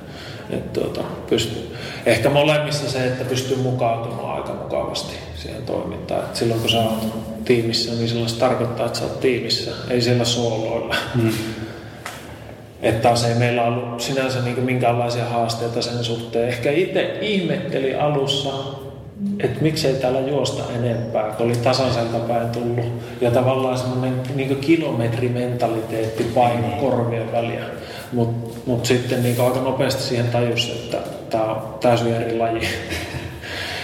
[0.50, 1.76] että tuota, pysty,
[2.06, 6.24] ehkä molemmissa se, että pystyy mukautumaan aika mukavasti siihen toimintaan.
[6.24, 10.00] Et silloin kun sä oot tiimissä, niin silloin se tarkoittaa, että sä oot tiimissä, ei
[10.00, 10.94] siellä sooloilla.
[11.14, 11.30] Mm.
[12.82, 16.48] Että taas ei meillä ollut sinänsä niin minkäänlaisia haasteita sen suhteen.
[16.48, 18.50] Ehkä itse ihmetteli alussa,
[19.40, 22.84] että miksei täällä juosta enempää, kun oli tasaiselta päin tullut.
[23.20, 27.64] Ja tavallaan semmoinen niin kilometrimentaliteetti paino korvien väliä.
[28.12, 30.98] Mutta mut sitten niin aika nopeasti siihen tajus, että
[31.30, 32.60] tämä on täysin eri laji.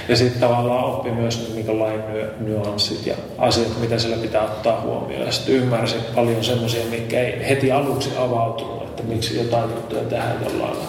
[0.08, 2.00] Ja sitten tavallaan oppi myös niin lain
[2.40, 5.26] nyanssit ja asiat, mitä siellä pitää ottaa huomioon.
[5.26, 10.38] Ja sitten ymmärsi paljon semmoisia, mitkä ei heti aluksi avautunut, että miksi jotain juttuja tehdään
[10.44, 10.84] jollain lailla.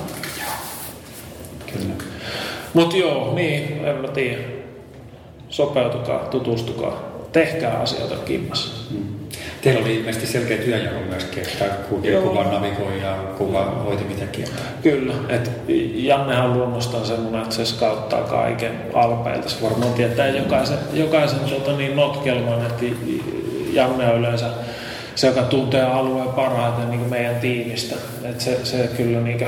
[1.73, 1.93] Kyllä.
[2.73, 4.41] Mutta joo, niin, en mä tiedä.
[5.49, 8.91] Sopeutukaa, tutustukaa, tehkää asioita kimmassa.
[8.91, 9.14] Mm.
[9.61, 11.65] Teillä oli ilmeisesti selkeä työnjako myöskin, että
[12.21, 14.45] kuka navigoi ja kuka hoiti mitäkin.
[14.83, 15.51] Kyllä, että
[15.95, 19.49] Jannehan luonnostaan semmoinen, että se skauttaa kaiken alpeilta.
[19.49, 22.85] Se varmaan tietää jokaisen, jokaisen tuota, niin notkelman, että
[23.73, 24.47] Janne on yleensä
[25.15, 27.95] se, joka tuntee alueen parhaiten niin meidän tiimistä.
[28.23, 29.47] Että se, se kyllä niin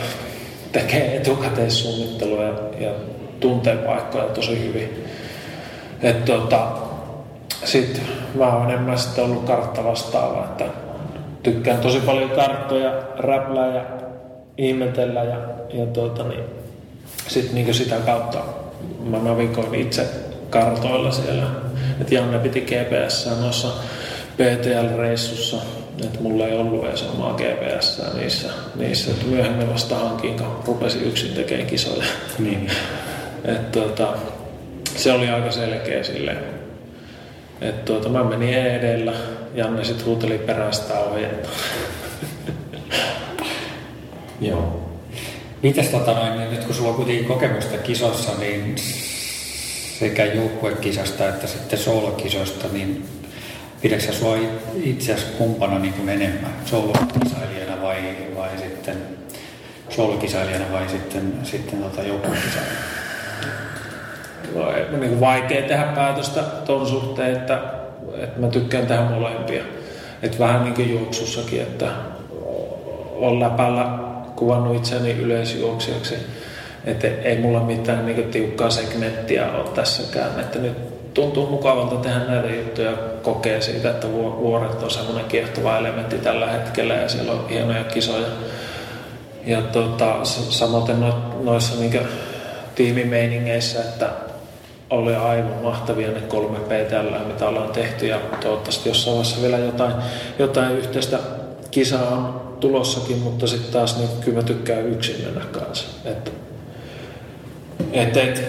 [0.72, 2.92] tekee etukäteissuunnittelua ja, ja
[3.40, 5.04] tuntee paikkoja tosi hyvin.
[6.02, 6.68] Että tota,
[7.68, 8.02] sitten
[8.36, 10.66] mä oon enemmän sitten ollut kartta vastaava, että
[11.44, 13.82] tykkään tosi paljon karttoja, räplää ja
[14.58, 15.38] ihmetellä ja,
[15.74, 16.44] ja tuota, niin,
[17.28, 18.40] sitten niin sitä kautta
[19.10, 20.08] mä navigoin itse
[20.50, 21.44] kartoilla siellä.
[22.02, 23.68] Et Janne piti GPS noissa
[24.38, 25.58] PTL-reissussa,
[26.06, 31.04] että mulla ei ollut edes omaa GPS niissä, niissä että myöhemmin vasta hankin, kun rupesin
[31.04, 32.06] yksin tekemään kisoja.
[32.40, 32.72] Niin.
[33.46, 34.08] Et, tuota,
[34.96, 36.57] se oli aika selkeä silleen.
[37.62, 39.14] Et, tuota, mä menin edellä,
[39.56, 41.50] Janne sitten huuteli perästä ohjetta.
[44.42, 44.90] Joo.
[45.64, 48.76] Mites tota noin, nyt kun sulla on kuitenkin kokemusta kisossa, niin
[50.00, 53.06] sekä joukkuekisasta että sitten soolokisoista, niin
[53.82, 54.38] pidätkö sua
[54.84, 57.98] itseäsi kumpana niin kuin enemmän, soolokisailijana vai,
[58.36, 58.98] vai sitten
[59.90, 63.07] soolokisailijana vai sitten, sitten tota joukkuekisailijana?
[64.56, 67.60] No, niin kuin vaikea tehdä päätöstä tuon suhteen, että,
[68.18, 69.64] että mä tykkään tehdä molempia.
[70.24, 71.88] Että vähän niin kuin juoksussakin, että
[73.16, 73.86] on läpällä
[74.36, 76.16] kuvannut itseäni yleisjuoksijaksi.
[76.86, 80.40] Että ei mulla mitään niin tiukkaa segmenttiä ole tässäkään.
[80.40, 80.78] Että nyt
[81.14, 82.92] tuntuu mukavalta tehdä näitä juttuja
[83.22, 88.28] kokea siitä, että vuoret on semmoinen kiehtova elementti tällä hetkellä ja siellä on hienoja kisoja
[89.46, 90.16] ja tota,
[90.50, 92.00] samoin no, noissa niin
[92.76, 94.10] tiimimeiningeissä, että
[94.90, 99.94] oli aivan mahtavia ne kolme PTL, mitä ollaan tehty ja toivottavasti jossain vaiheessa vielä jotain,
[100.40, 101.20] jotain yhteistä
[101.72, 105.88] kisaa on tulossakin, mutta sitten taas niin kyllä mä tykkään yksin mennä kanssa.
[106.06, 106.32] Että,
[107.94, 108.44] et, et,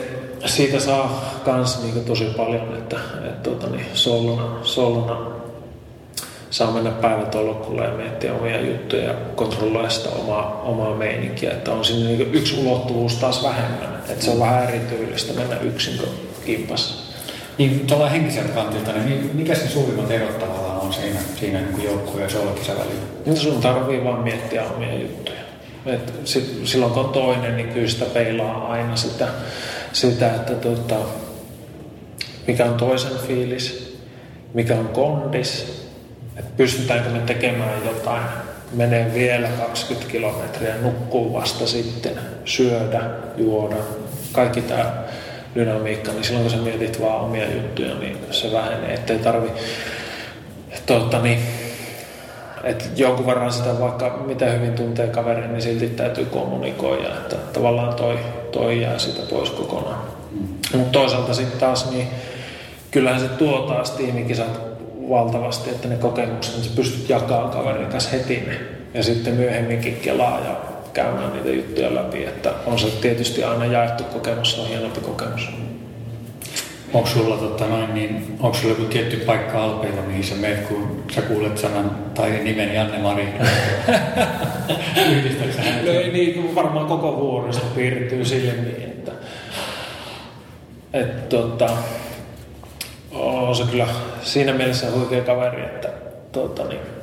[0.47, 5.39] siitä saa kans niin tosi paljon, että et, tota, niin, soluna, soluna
[6.51, 11.51] saa mennä päivätolkulle ja miettiä omia juttuja ja kontrolloida sitä omaa, omaa meininkiä.
[11.51, 14.03] Että on siinä niin yksi ulottuvuus taas vähemmän.
[14.09, 15.99] Että se on vähän erityylistä mennä yksin
[16.49, 16.95] kimpassa.
[17.59, 22.23] Niin tuolla henkiseltä kantilta, niin mikä se suurimmat erot tavallaan on siinä, siinä niin joukkueen
[22.23, 23.03] ja solkisen välillä?
[23.27, 25.39] Niin sun tarvii vaan miettiä omia juttuja.
[25.87, 29.29] Et sit, silloin kun on toinen, niin kyllä sitä peilaa aina sitä,
[29.93, 30.97] sitä että tota,
[32.47, 33.99] mikä on toisen fiilis,
[34.55, 35.83] mikä on kondis,
[36.37, 38.23] että pystytäänkö me tekemään jotain,
[38.73, 42.13] menee vielä 20 kilometriä, nukkuu vasta sitten,
[42.45, 43.01] syödä,
[43.37, 43.77] juoda,
[44.33, 45.08] kaikki tämä
[45.59, 49.51] dynamiikka, niin silloin kun sä mietit vaan omia juttuja, niin se vähenee, ettei tarvi
[50.87, 51.39] totta, niin,
[52.65, 57.95] että jonkun verran sitä vaikka mitä hyvin tuntee kaverin, niin silti täytyy kommunikoida, että tavallaan
[57.95, 58.19] toi,
[58.53, 60.03] toi jää sitä pois kokonaan.
[60.33, 60.79] Mm.
[60.79, 62.09] Mutta toisaalta sitten taas, niin
[62.91, 64.61] kyllähän se tuo taas tiimikisat
[65.09, 68.61] valtavasti, että ne kokemukset, niin sä pystyt jakamaan kaverin kanssa heti ne.
[68.95, 70.57] Ja sitten myöhemminkin kelaa ja
[71.03, 72.25] käymään niitä juttuja läpi.
[72.25, 75.49] Että on se tietysti aina jaettu kokemus, se on hienompi kokemus.
[76.95, 81.05] Onko sulla, tota noin, niin, onko sulla joku tietty paikka Alpeilla, mihin sä menet, kun
[81.15, 83.29] sä kuulet sanan tai nimen Janne Mari?
[85.11, 89.13] Yhdistätkö no ei niin, varmaan koko vuorosta piirtyy sille niin, että,
[90.93, 91.69] että tota,
[93.13, 93.87] on se kyllä
[94.23, 95.89] siinä mielessä huikea kaveri, että
[96.33, 96.98] tota, niin,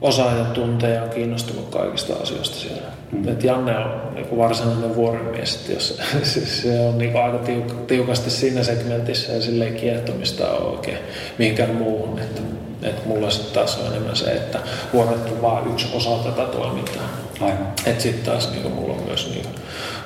[0.00, 2.88] osaa ja tuntee ja on kiinnostunut kaikista asioista siellä.
[3.12, 3.28] Mm.
[3.28, 5.98] Et Janne on niin varsinainen vuorimies, jos,
[6.62, 10.98] se on niin aika tiuk, tiukasti siinä segmentissä ja silleen kiehtomista on oikein
[11.38, 12.18] mihinkään muuhun.
[12.18, 12.40] Että,
[12.82, 14.58] et mulla sitten taas on enemmän se, että
[14.92, 17.02] vuoret on vain yksi osa tätä toimintaa.
[17.40, 17.68] Aivan.
[17.86, 19.46] Että sitten taas niin mulla on myös niin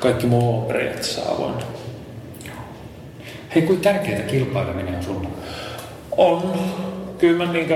[0.01, 1.62] kaikki muu on periaatteessa avoinna.
[3.55, 5.28] Hei, kuin tärkeää kilpaileminen on sulla?
[6.16, 6.53] On.
[7.18, 7.68] Kyllä mä niin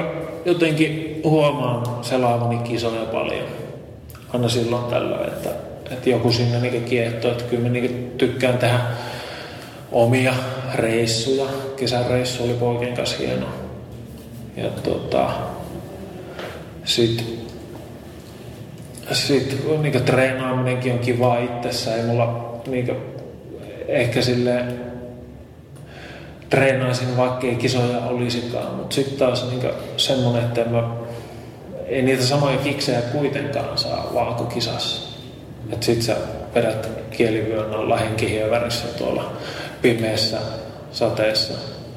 [0.45, 3.47] jotenkin huomaan selaavani kisoja paljon.
[4.33, 5.51] Aina silloin tällä, että,
[5.91, 7.31] että joku sinne niin kiehtoo.
[7.31, 8.81] Että kyllä mä niin tykkään tehdä
[9.93, 10.35] omia
[10.75, 11.47] reissuja.
[11.77, 13.47] Kesäreissu oli poikien kanssa hieno.
[14.57, 15.31] Ja tota,
[16.85, 17.27] sitten
[19.13, 21.97] sit, niin treenaaminenkin on kiva itsessä.
[21.97, 22.97] Ei mulla niin
[23.89, 24.88] ehkä silleen
[26.51, 28.75] treenaisin, vaikka kisoja olisikaan.
[28.75, 30.91] Mutta sitten taas niin semmoinen, että mä,
[31.87, 35.19] ei niitä samoja kiksejä kuitenkaan saa valkokisassa.
[35.73, 36.17] Että sit sä
[36.55, 39.33] vedät kielivyön alla henkihiä värissä tuolla
[39.83, 40.39] pimeässä,
[40.93, 41.55] sateessa,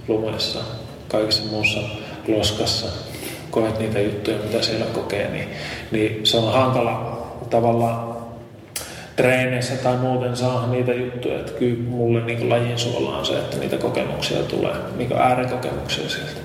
[0.08, 0.60] lumessa,
[1.08, 1.80] kaikessa muussa
[2.28, 2.88] loskassa.
[3.52, 5.50] Koet niitä juttuja, mitä siellä kokee, niin,
[5.92, 8.11] niin se on hankala tavallaan
[9.22, 11.40] treeneissä tai muuten saa niitä juttuja.
[11.40, 16.42] Että kyllä mulle niin lajin suola on se, että niitä kokemuksia tulee, niin äärikokemuksia sieltä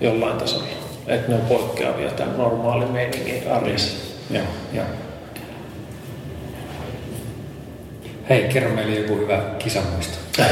[0.00, 0.64] jollain tasolla.
[1.06, 3.96] Että ne on poikkeavia tämän normaali meiningin arjessa.
[4.30, 4.84] Joo, joo.
[8.28, 10.18] Hei, kerro meille joku hyvä kisamuisto.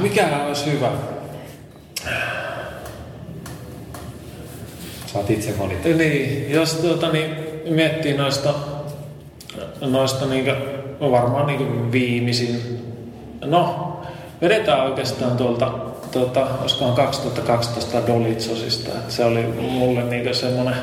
[0.00, 0.90] Mikä olisi hyvä?
[5.12, 5.88] Saat itse valita.
[5.88, 7.36] Niin, jos tuota, niin,
[7.70, 8.54] miettii noista,
[9.80, 10.52] noista niin
[11.00, 12.80] varmaan niin viimeisin,
[13.44, 13.92] no
[14.40, 15.70] vedetään oikeastaan tuolta,
[16.12, 18.90] tuota, olisikohan 2012 Dolitsosista.
[19.08, 20.74] Se oli mulle niin semmoinen,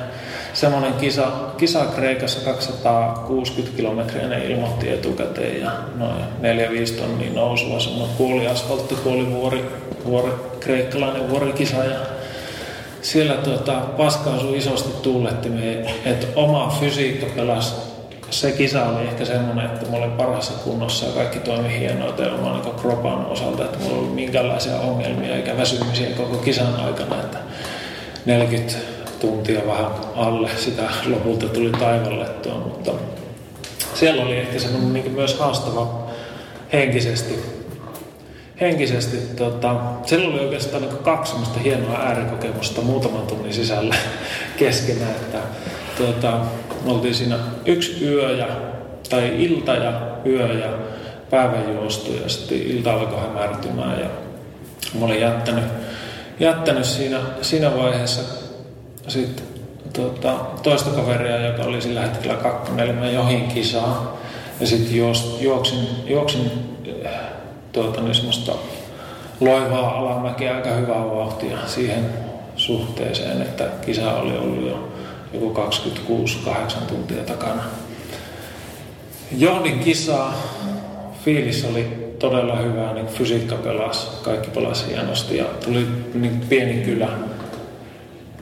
[0.53, 6.21] semmoinen kisa, kisa Kreikassa 260 kilometriä ne ilmoitti etukäteen ja noin
[6.91, 9.65] 4-5 tonnia nousua, semmoinen puoli asfaltti, puoli vuori,
[10.05, 12.14] vuori, kreikkalainen vuorikisa ja
[13.05, 17.73] siellä tuota, paska osui isosti tuulettimeen, että oma fysiikka pelasi.
[18.29, 22.61] Se kisa oli ehkä semmoinen, että mä olin parhaassa kunnossa ja kaikki toimi hienoa oman
[22.61, 27.37] niin kropan osalta, että mulla oli minkäänlaisia ongelmia eikä väsymisiä koko kisan aikana, että
[28.25, 28.73] 40
[29.19, 32.91] tuntia vähän alle sitä lopulta tuli taivallettua, mutta
[33.93, 36.09] siellä oli ehkä semmoinen niin myös haastava
[36.73, 37.39] henkisesti
[38.61, 39.75] henkisesti, tota,
[40.05, 43.95] siellä oli oikeastaan niin kaksi semmoista hienoa äärikokemusta muutaman tunnin sisällä
[44.59, 45.37] keskenään, että
[45.97, 46.39] tota,
[46.85, 48.47] me oltiin siinä yksi yö ja,
[49.09, 50.69] tai ilta ja yö ja
[51.29, 54.07] päivän juostu ja sitten ilta alkoi hämärtymään ja
[54.99, 55.63] mä olin jättänyt,
[56.39, 58.21] jättänyt siinä, siinä vaiheessa
[59.07, 59.45] sitten
[59.93, 60.33] tota,
[60.63, 64.17] toista kaveria, joka oli sillä hetkellä kakkonen, eli mä johin kisaa.
[64.59, 64.95] Ja sitten
[65.41, 66.51] juoksin, juoksin
[67.75, 68.51] tuota, niin semmoista
[69.39, 72.05] loivaa alamäkeä aika hyvää vauhtia siihen
[72.55, 74.89] suhteeseen, että kisa oli ollut jo
[75.33, 75.53] joku
[76.47, 76.49] 26-8
[76.87, 77.63] tuntia takana.
[79.37, 80.33] Johdin kisaa,
[81.25, 87.07] fiilis oli todella hyvä, niin fysiikka pelasi, kaikki pelasi hienosti ja tuli niin pieni kylä,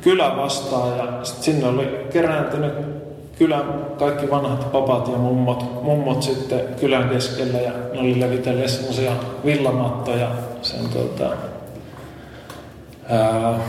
[0.02, 3.03] kylä vastaan ja sinne oli kerääntynyt
[3.38, 9.12] kylän kaikki vanhat papat ja mummot, mummot sitten kylän keskellä ja ne oli levitelleet semmoisia
[9.46, 10.28] villamattoja
[10.62, 11.32] sen tuota,
[13.10, 13.60] ää,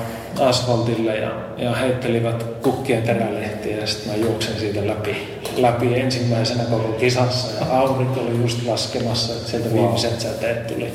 [0.41, 5.17] asfaltille ja, ja heittelivät kukkien terälehtiä ja sitten mä juoksin siitä läpi,
[5.57, 9.79] läpi ensimmäisenä koko kisassa ja aurinko oli just laskemassa, että sieltä wow.
[9.79, 10.93] viimeiset säteet tuli,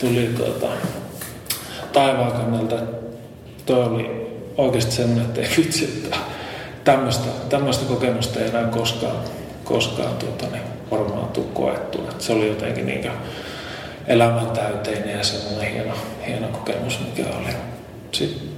[0.00, 0.66] tuli tuota,
[1.92, 2.76] taivaan kannalta.
[3.66, 6.16] Toi oli oikeasti semmoinen, että ei vitsi, että
[6.84, 9.16] tämmöistä, tämmöistä kokemusta ei enää koskaan,
[9.64, 11.98] koskaan tuota, niin varmaan tule koettu.
[11.98, 13.10] Että se oli jotenkin niin
[14.06, 15.94] elämäntäyteinen ja semmoinen hieno,
[16.26, 17.54] hieno kokemus, mikä oli.
[18.12, 18.48] Sitten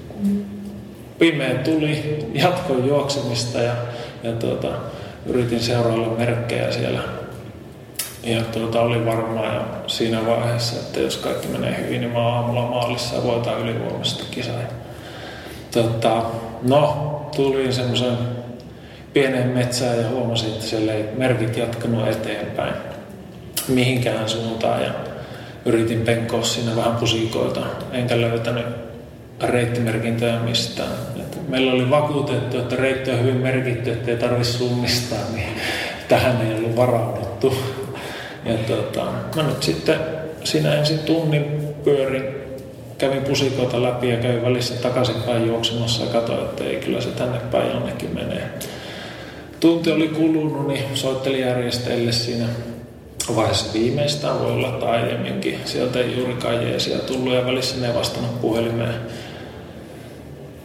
[1.18, 3.72] pimeä tuli, jatkoin juoksemista ja,
[4.22, 4.68] ja tuota,
[5.26, 7.00] yritin seurailla merkkejä siellä.
[8.22, 12.62] Ja tuota, oli varmaan jo siinä vaiheessa, että jos kaikki menee hyvin, niin mä aamulla
[12.66, 14.60] maalissa voitaan ylivoimaisesti kisaa.
[15.70, 16.22] Tota,
[16.62, 18.16] no, tulin semmoisen
[19.12, 22.74] pienen metsään ja huomasin, että siellä ei merkit jatkanut eteenpäin
[23.68, 24.90] mihinkään suuntaan ja
[25.64, 27.60] yritin penkoa siinä vähän pusikoita,
[27.92, 28.66] enkä löytänyt
[29.42, 30.92] reittimerkintöjä mistään.
[31.16, 35.48] Et meillä oli vakuutettu, että reitti on hyvin merkitty, että ei tarvitse suunnistaa, niin
[36.08, 37.56] tähän ei ollut varauduttu.
[38.44, 39.04] Ja tota,
[39.36, 39.98] mä nyt sitten
[40.44, 42.45] siinä ensin tunnin pyörin
[42.98, 47.38] kävin pusikoita läpi ja kävin välissä takaisinpäin juoksemassa ja katsoin, että ei kyllä se tänne
[47.38, 48.50] päin jonnekin menee.
[49.60, 52.46] Tunti oli kulunut, niin soittelin järjestäjille siinä
[53.36, 55.60] vaiheessa viimeistään, voi olla tai aiemminkin.
[55.64, 58.94] Sieltä ei juurikaan jeesiä tullut ja välissä ne vastannut puhelimeen.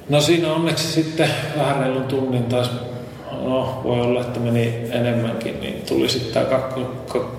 [0.10, 2.72] No siinä onneksi sitten vähän reilun tunnin taas,
[3.32, 6.80] no voi olla, että meni enemmänkin, niin tuli sitten tämä kakko,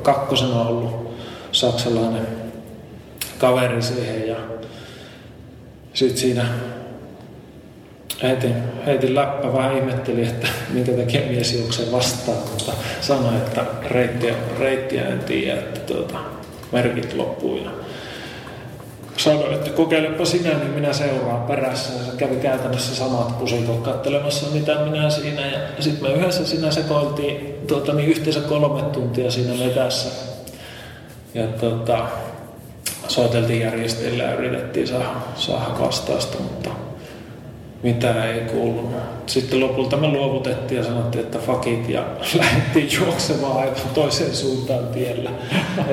[0.02, 1.16] kakkosena ollut
[1.52, 2.26] saksalainen
[3.38, 4.36] kaveri siihen ja
[5.94, 6.46] sitten siinä
[8.22, 8.54] heitin,
[8.86, 15.08] heitin läppä, vähän ihmetteli, että minkä takia mies juoksee vastaan, mutta sanoi, että reittiä, reittiä
[15.08, 16.18] en tiedä, että tuota,
[16.72, 17.56] merkit loppuu.
[17.56, 17.70] Ja
[19.16, 21.92] sanoi, että kokeilepa sinä, niin minä seuraan perässä.
[21.92, 25.46] Ja se kävi käytännössä samat pusikot katselemassa, mitä minä siinä.
[25.46, 30.08] Ja sitten me yhdessä siinä sekoiltiin tuota, niin yhteensä kolme tuntia siinä metässä.
[31.34, 32.08] Ja tuota,
[33.08, 36.70] soiteltiin järjestäjille ja yritettiin saada, saada vastausta, mutta
[37.82, 39.02] mitään ei kuulunut.
[39.26, 42.04] Sitten lopulta me luovutettiin ja sanottiin, että fakit ja
[42.38, 45.30] lähdettiin juoksemaan aivan toiseen suuntaan tiellä.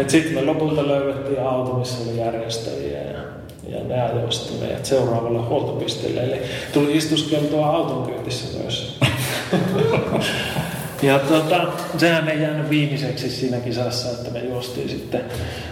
[0.07, 3.19] Sitten me lopulta löydettiin auto, missä oli järjestäjiä ja,
[3.67, 6.23] ja ne ajoivat meidät seuraavalle huoltopisteelle.
[6.23, 6.41] Eli
[6.73, 8.99] tuli istuskeltua auton kyytissä myös.
[11.01, 15.21] Ja tota, sehän ei jäänyt viimeiseksi siinä kisassa, että me juostiin sitten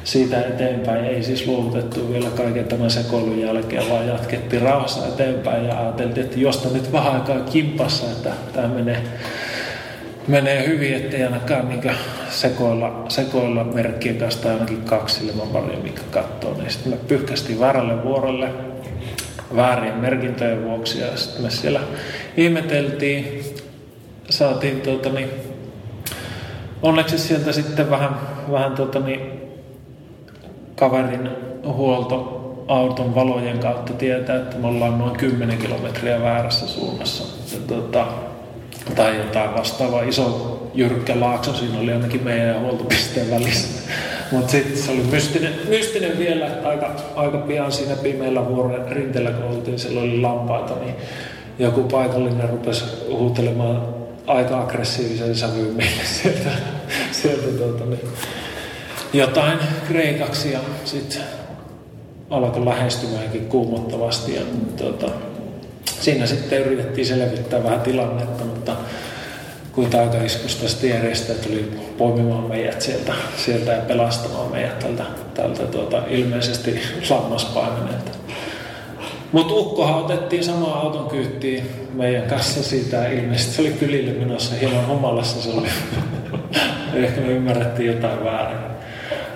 [0.03, 1.05] siitä eteenpäin.
[1.05, 6.39] Ei siis luovutettu vielä kaiken tämän sekoilun jälkeen, vaan jatkettiin rauhassa eteenpäin ja ajateltiin, että
[6.39, 9.01] josta nyt vähän aikaa kimpassa, että tämä menee,
[10.27, 11.91] menee hyvin, ettei ainakaan niin
[12.29, 16.53] sekoilla, sekoilla merkkien kanssa tai ainakin kaksi ilman paljon, mikä katsoo.
[16.57, 18.49] Niin sitten me pyyhkästiin väärälle vuorolle
[19.55, 21.79] väärien merkintöjen vuoksi ja sitten me siellä
[22.37, 23.43] ihmeteltiin
[24.29, 25.29] saatiin tuota, niin,
[26.81, 28.19] onneksi sieltä sitten vähän,
[28.51, 29.47] vähän tuota, niin,
[30.75, 31.29] kaverin
[31.65, 37.23] huoltoauton valojen kautta tietää, että me ollaan noin 10 kilometriä väärässä suunnassa.
[37.53, 38.07] Ja, tuota,
[38.95, 43.91] tai jotain vastaavaa iso jyrkkä laakso siinä oli ainakin meidän huoltopisteen välissä.
[44.31, 49.31] Mutta sitten se oli mystinen, mystinen vielä, että aika, aika pian siinä pimeällä vuoren rinteellä
[49.31, 50.95] kun oltiin, siellä oli lampaita, niin
[51.59, 53.96] joku paikallinen rupesi huutelemaan
[54.27, 56.49] aika aggressiivisen sävyyn meille sieltä,
[57.11, 57.99] sieltä tuota, niin,
[59.13, 61.21] jotain kreikaksi ja sitten
[62.29, 64.41] alkoi lähestymäänkin kuumottavasti ja
[64.77, 65.09] tuota,
[65.85, 68.75] siinä sitten yritettiin selvittää vähän tilannetta, mutta
[69.71, 75.03] kuin taikaiskusta sitten järjestäjä tuli poimimaan meidät sieltä, sieltä ja pelastamaan meidät tältä,
[75.33, 78.16] tältä tuota, ilmeisesti lammaspaimeneelta.
[79.31, 83.07] Mutta ukkohan otettiin samaan auton kyyttiin meidän kanssa siitä.
[83.07, 85.67] Ilmeisesti se oli kylille menossa hieman humalassa se oli.
[86.93, 88.57] Ehkä me ymmärrettiin jotain väärin.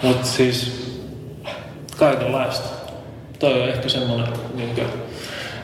[0.03, 0.87] Mutta siis
[1.97, 2.69] kaikenlaista.
[3.39, 4.27] Toi on ehkä semmoinen,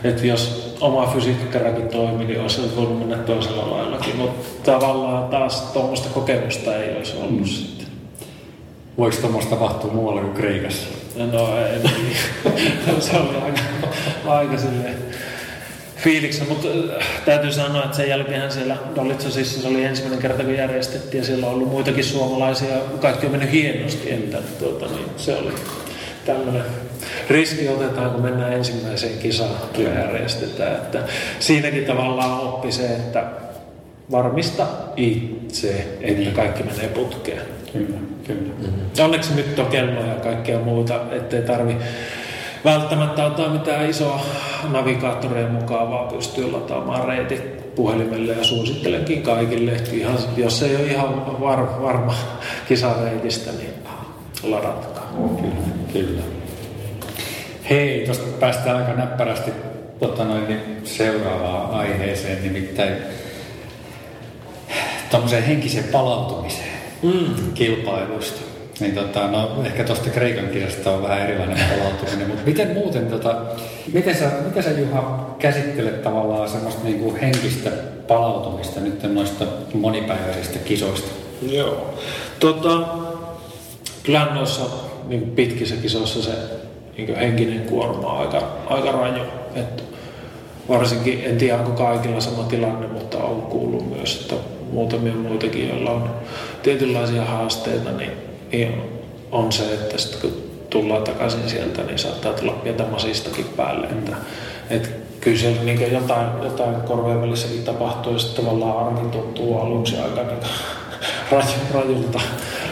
[0.03, 4.15] että jos oma fysiikkarakin toimi, niin olisi voinut mennä toisella laillakin.
[4.15, 7.45] Mutta tavallaan taas tuommoista kokemusta ei olisi ollut mm.
[7.45, 7.87] sitten.
[8.98, 10.88] Voiko tuommoista tapahtua muualla kuin Kreikassa?
[11.32, 13.02] No ei, niin.
[13.02, 13.62] se oli aika,
[14.26, 14.95] aika silleen
[15.95, 20.56] fiiliksen, mutta äh, täytyy sanoa, että sen jälkeen siellä Dolitsosissa se oli ensimmäinen kerta, kun
[20.56, 25.36] järjestettiin ja siellä on ollut muitakin suomalaisia, kaikki on mennyt hienosti, että tuota, niin se
[25.36, 25.52] oli
[26.26, 26.64] tämmöinen
[27.30, 30.76] riski otetaan, kun mennään ensimmäiseen kisaan ja järjestetään.
[30.76, 31.04] Että
[31.39, 33.24] siinäkin tavallaan oppi se, että
[34.12, 37.41] varmista itse, että kaikki menee putkeen.
[37.74, 38.53] Kyllä, kyllä.
[38.59, 39.03] Mm-hmm.
[39.03, 41.75] Onneksi nyt on kelloja ja kaikkea muuta, ettei tarvi
[42.65, 44.25] välttämättä ottaa mitään isoa
[44.69, 51.41] navigaattoreja mukaan, vaan pystyy lataamaan reitit puhelimelle ja suosittelenkin kaikille, ihan, jos ei ole ihan
[51.41, 52.15] var, varma
[52.67, 53.73] kisareitistä, niin
[54.43, 55.13] ladatkaa.
[55.41, 55.55] Kyllä,
[55.93, 56.21] kyllä.
[57.69, 59.51] Hei, tuosta päästään aika näppärästi
[59.99, 62.93] tota noin, niin seuraavaan aiheeseen, nimittäin
[65.09, 66.66] tuommoiseen henkiseen palautumiseen
[67.04, 67.54] mm.
[67.54, 68.41] kilpailusta.
[68.80, 73.36] Niin tota, no ehkä tuosta Kreikan kisasta on vähän erilainen palautuminen, mutta miten muuten, tota,
[73.93, 77.70] miten, sä, miten sä Juha käsittelet tavallaan semmoista niin kuin henkistä
[78.08, 81.08] palautumista nyt noista monipäiväisistä kisoista?
[81.41, 81.93] Joo.
[82.39, 82.88] Tota,
[84.04, 84.64] kyllä noissa
[85.08, 86.32] niin pitkissä kisoissa se
[86.98, 89.24] niin henkinen kuorma on aika, aika raju.
[89.56, 89.84] Et
[90.70, 94.36] varsinkin, en tiedä onko kaikilla sama tilanne, mutta on kuullut myös, että
[94.72, 96.09] muutamia muitakin, joilla on
[96.63, 98.11] tietynlaisia haasteita, niin
[98.51, 98.82] niin
[99.32, 103.88] on se, että sitten kun tullaan takaisin sieltä, niin saattaa tulla pientä masistakin päälle.
[103.88, 104.15] Että,
[104.70, 104.89] että
[105.22, 110.22] kyllä siellä niin jotain, jotain korvien välissäkin tapahtuu, ja sitten tavallaan arki tuntuu aluksi aika
[111.32, 112.22] niin rajulta,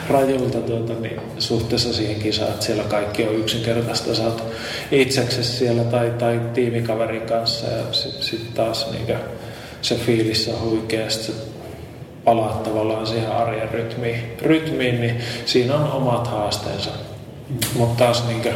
[0.10, 4.16] rajulta tuota, niin suhteessa siihen kisaan, että siellä kaikki on yksinkertaista.
[4.16, 4.44] Sä oot
[4.92, 9.18] itseksesi siellä tai, tai tiimikaverin kanssa ja sitten sit taas niin
[9.82, 11.10] se fiilis on huikea.
[11.10, 11.55] Sitten
[12.26, 16.90] palaa tavallaan siihen arjen rytmiin, rytmiin niin siinä on omat haasteensa.
[17.50, 17.58] Mm.
[17.76, 18.56] Mutta taas niin kuin,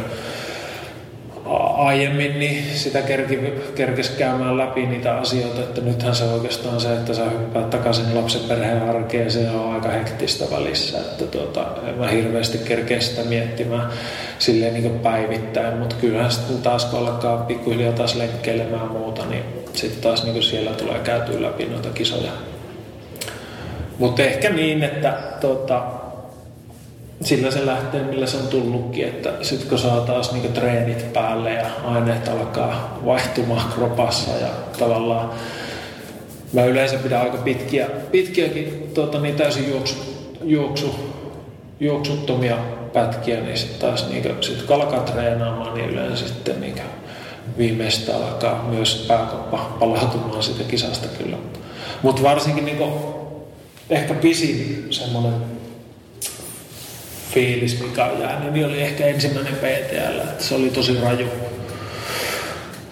[1.77, 3.39] aiemmin niin sitä kerki,
[3.75, 8.41] kerkesi käymään läpi niitä asioita, että nythän se oikeastaan se, että sä hyppäät takaisin lapsen
[8.41, 11.65] perheen arkeen, se on aika hektistä välissä, että tuota,
[11.97, 13.89] mä hirveästi kerkeen sitä miettimään
[14.39, 19.43] silleen niin päivittäin, mutta kyllähän sitten taas kun alkaa pikkuhiljaa taas lenkkeilemään muuta, niin
[19.73, 22.31] sitten taas niin siellä tulee käytyä läpi noita kisoja
[23.99, 25.81] mutta ehkä niin, että tota,
[27.21, 31.53] sillä se lähtee, millä se on tullutkin, että sitten kun saa taas niinku treenit päälle
[31.53, 34.47] ja aineet alkaa vaihtumaan kropassa ja
[34.79, 35.31] tavallaan
[36.53, 39.95] mä yleensä pidän aika pitkiä, pitkiäkin tota, niin täysin juoksu,
[40.43, 40.95] juoksu,
[41.79, 42.57] juoksuttomia
[42.93, 46.81] pätkiä, niin sitten taas niinku, sit kun alkaa treenaamaan, niin yleensä sitten niinku,
[47.57, 51.37] viimeistä alkaa myös pääkoppa palautumaan siitä kisasta kyllä.
[52.01, 53.18] Mutta varsinkin niinku
[53.89, 55.33] ehkä pisin semmoinen
[57.33, 60.19] fiilis, mikä on jäänyt, niin oli ehkä ensimmäinen PTL.
[60.19, 61.27] Että se oli tosi raju,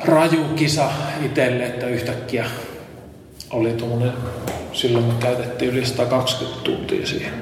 [0.06, 0.90] raju kisa
[1.26, 2.46] itselle, että yhtäkkiä
[3.50, 4.12] oli tuommoinen,
[4.74, 7.34] silloin me käytettiin yli 120 tuntia siihen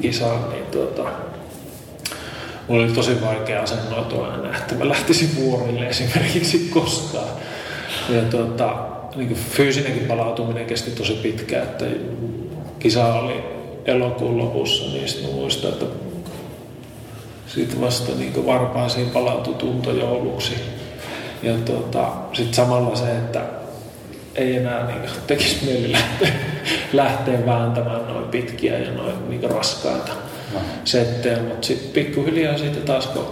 [0.00, 1.02] kisaan, niin tuota,
[2.68, 7.28] mulla oli tosi vaikea asennoitua enää, että mä lähtisin vuorille esimerkiksi koskaan.
[8.08, 8.74] Ja tuota,
[9.16, 11.84] niin fyysinenkin palautuminen kesti tosi pitkään, että
[12.82, 13.44] kisa oli
[13.84, 15.84] elokuun lopussa, niin sitten muistan, että
[17.46, 20.54] sitten vasta niin varpaisiin palautui tunto jouluksi.
[21.42, 23.40] Ja tuota, sitten samalla se, että
[24.34, 26.32] ei enää niin tekisi mieli lähteä,
[26.92, 30.12] lähteä vääntämään noin pitkiä ja noin niin raskaita
[30.54, 30.60] no.
[30.84, 33.26] settejä, mutta sitten pikkuhiljaa siitä taas kun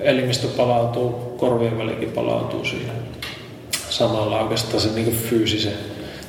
[0.00, 2.96] elimistö palautuu, korvien välikin palautuu siihen
[3.90, 5.72] samalla oikeastaan sen niin fyysisen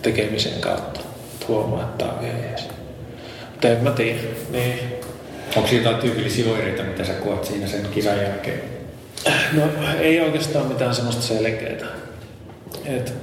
[0.01, 1.06] tekemisen kautta
[1.47, 2.67] huomaa, että tämä on jees.
[3.51, 4.19] Mutta en mä tiedä.
[4.51, 4.79] Niin.
[5.55, 8.61] Onko jotain tyypillisiä oireita, mitä sä koet siinä sen kisan jälkeen?
[9.53, 9.63] No
[9.99, 11.87] ei oikeastaan mitään semmoista selkeää.
[12.85, 13.13] Et,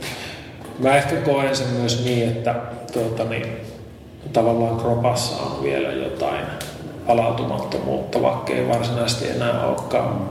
[0.78, 2.54] mä ehkä koen sen myös niin, että
[2.92, 3.46] tuota, niin,
[4.32, 6.44] tavallaan kropassa on vielä jotain
[7.06, 10.30] palautumattomuutta, vaikka ei varsinaisesti enää olekaan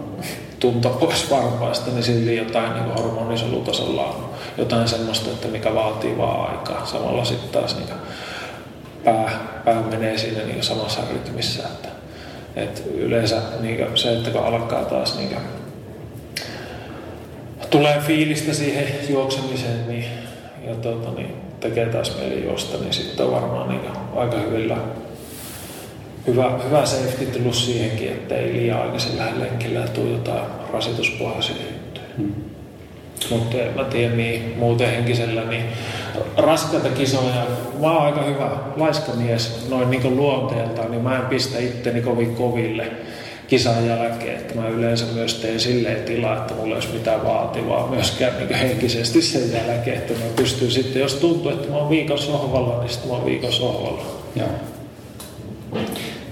[0.59, 6.49] tunto pois varpaista, niin silti jotain niin hormonisolutasolla on jotain semmoista, että mikä vaatii vaan
[6.51, 6.85] aikaa.
[6.85, 7.89] Samalla sitten taas niin
[9.03, 11.63] pää, pää menee siinä niin samassa rytmissä.
[11.63, 11.89] Että,
[12.55, 15.37] et yleensä niin se, että kun alkaa taas niin
[17.69, 20.05] tulee fiilistä siihen juoksemiseen niin,
[20.67, 23.81] ja tuota, niin tekee taas mieli juosta, niin sitten on varmaan niin
[24.15, 24.77] aika hyvillä
[26.27, 32.05] hyvä, hyvä safety tullut siihenkin, että ei liian aikaisin lähde lenkillä tuu jotain rasituspohjaisia juttuja.
[32.17, 32.33] Hmm.
[33.29, 35.63] Mutta mä tiedä niin muuten henkisellä, niin
[36.37, 37.47] raskaita kisoja.
[37.81, 42.35] Mä oon aika hyvä laiska mies noin niin luonteeltaan, niin mä en pistä itteni kovin
[42.35, 42.91] koville
[43.47, 47.87] kisan jälkeen, että mä yleensä myös teen silleen tilaa, että mulla ei olisi mitään vaativaa
[47.87, 52.17] myöskään niin henkisesti sen jälkeen, että mä pystyn sitten, jos tuntuu, että mä oon viikon
[52.17, 54.05] sohvalla, niin sitten mä oon viikon sohvalla.
[54.35, 54.49] Joo.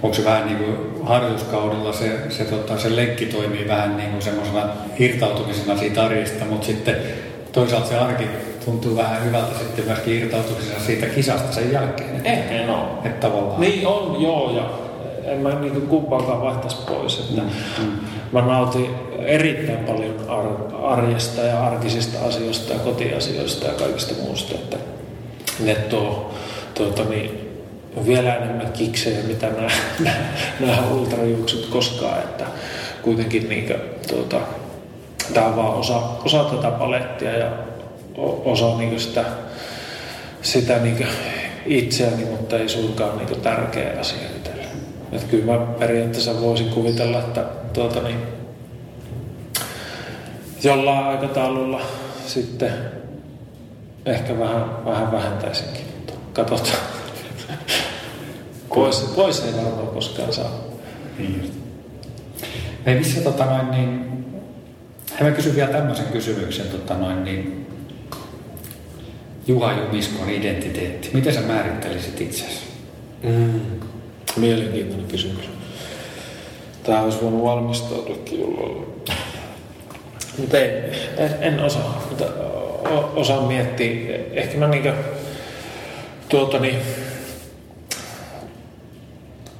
[0.04, 4.22] Onko se vähän niin kuin harjoituskaudella se, se, tota, se lenkki toimii vähän niin kuin
[4.22, 6.96] semmoisena irtautumisena siitä arjesta, mutta sitten
[7.52, 8.24] toisaalta se arki
[8.66, 12.26] tuntuu vähän hyvältä sitten myöskin irtautumisena siitä kisasta sen jälkeen.
[12.26, 13.00] Ehkä no.
[13.04, 13.62] Että tavallaan.
[13.62, 14.70] Niin on, joo, ja
[15.32, 17.20] en mä niin kumpaakaan vaihtaisi pois.
[17.20, 17.50] Että mm,
[17.86, 17.92] mm.
[18.32, 18.90] Mä nautin
[19.20, 24.56] erittäin paljon ar- arjesta ja arkisista asioista ja kotiasioista ja kaikista muusta.
[24.56, 24.78] Että
[25.60, 26.34] ne tuo,
[26.74, 27.41] tuota, niin,
[28.08, 29.72] vielä enemmän kiksejä, mitä nämä,
[30.60, 32.20] nämä ultrajuoksut koskaan.
[32.20, 32.46] Että
[33.02, 33.74] kuitenkin niin
[34.08, 34.42] tuota,
[35.34, 37.52] tämä on vaan osa, osa tätä palettia ja
[38.46, 39.26] osa niin sitä,
[40.42, 41.08] sitä niin
[41.66, 44.64] itseäni, mutta ei suinkaan niin tärkeä asia itselle.
[45.12, 48.18] Että kyllä mä periaatteessa voisin kuvitella, että tuota, niin,
[50.64, 51.82] jollain aikataululla
[52.28, 52.74] sitten
[54.06, 57.01] ehkä vähän, vähän vähentäisinkin, mutta katsotaan.
[58.76, 60.52] Pois, pois ei varmaan koskaan saa.
[61.18, 61.52] Niin.
[62.86, 64.12] Ei missä tota noin niin,
[65.22, 67.68] mä kysyn vielä tämmöisen kysymyksen tota noin niin,
[69.48, 71.10] Juha Jumiskon identiteetti.
[71.14, 72.60] Miten sä määrittelisit itsesi?
[73.24, 73.62] Mm.
[74.36, 75.50] Mielenkiintoinen kysymys.
[76.84, 78.88] Tämä olisi voinut valmistautuakin jolloin.
[80.38, 82.06] Mutta en, en osaa.
[82.10, 82.26] Mutta
[83.16, 84.18] osaan miettiä.
[84.34, 84.94] Ehkä mä niinkö,
[86.30, 86.78] tuota niin,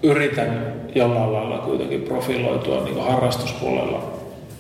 [0.04, 4.14] yritän jollain lailla kuitenkin profiloitua niin harrastuspuolella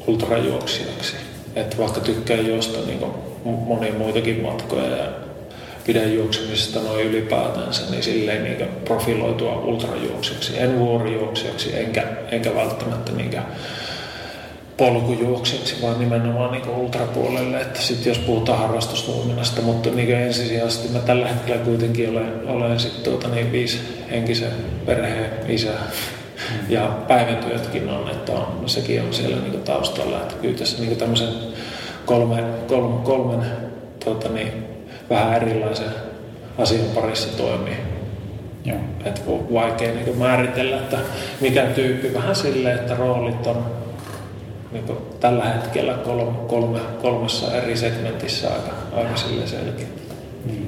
[0.07, 1.15] ultrajuoksijaksi.
[1.55, 2.99] Että vaikka tykkään juosta niin
[3.43, 5.05] monia muitakin matkoja ja
[5.85, 10.53] pidän juoksemisesta noin ylipäätänsä, niin silleen niin profiloitua ultrajuoksijaksi.
[10.59, 13.31] En vuorijuoksijaksi, enkä, enkä välttämättä niin
[14.81, 17.61] polkujuoksijaksi, vaan nimenomaan niin ultrapuolelle.
[17.61, 23.03] Että sitten jos puhutaan harrastustoiminnasta, mutta niin ensisijaisesti mä tällä hetkellä kuitenkin olen, olen sit
[23.03, 23.79] tuota niin viisi
[24.11, 24.51] henkisen
[24.85, 25.69] perheen isä.
[26.69, 30.17] Ja päivätyötkin on, että on, sekin on siellä niin taustalla.
[30.17, 31.33] Että kyllä tässä niin tämmöisen
[32.05, 33.45] kolmen, kolmen, kolmen
[34.03, 34.51] tuota niin,
[35.09, 35.89] vähän erilaisen
[36.57, 37.77] asian parissa toimii.
[38.65, 38.77] Joo.
[39.05, 39.21] Et
[39.53, 40.97] vaikea niin määritellä, että
[41.41, 42.13] mikä tyyppi.
[42.13, 43.80] Vähän silleen, että roolit on
[44.71, 49.87] niin tällä hetkellä kolme, kolme, kolmessa eri segmentissä aika, aika sille selkeä.
[50.45, 50.67] Mm.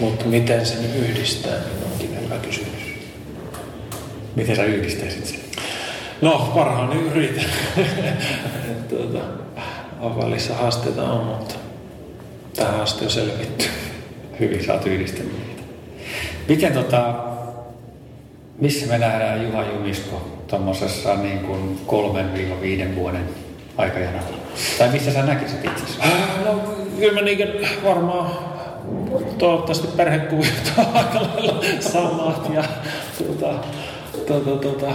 [0.00, 2.94] Mutta miten sen yhdistää, niin onkin hyvä kysymys.
[4.36, 5.40] Miten sä yhdistäisit sen?
[6.20, 7.44] No, parhaani yritän.
[8.88, 9.18] tuota,
[10.24, 11.54] välissä haasteita on, mutta
[12.56, 13.64] tähän asti on selvitty.
[14.40, 15.32] Hyvin sä oot yhdistänyt
[16.48, 17.14] Miten tota,
[18.58, 23.28] missä me nähdään Juha Jumisko tuommoisessa niin kuin kolmen viiva viiden vuoden
[23.76, 24.36] aikajanalla?
[24.78, 26.60] Tai missä sä näkisit itse äh, No
[26.98, 28.30] kyllä mä niin varmaan
[29.38, 32.64] toivottavasti perhekuvit on aika lailla samat ja
[33.18, 33.54] tuota,
[34.26, 34.86] tuota, tuota,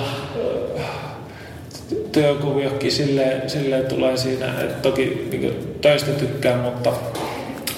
[2.12, 6.94] työkuviokin silleen, silleen tulee siinä, että toki niin töistä tykkään, mutta,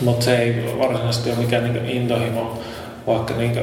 [0.02, 2.60] mutta se ei varsinaisesti ole mikään niin intohimo,
[3.08, 3.60] vaikka niin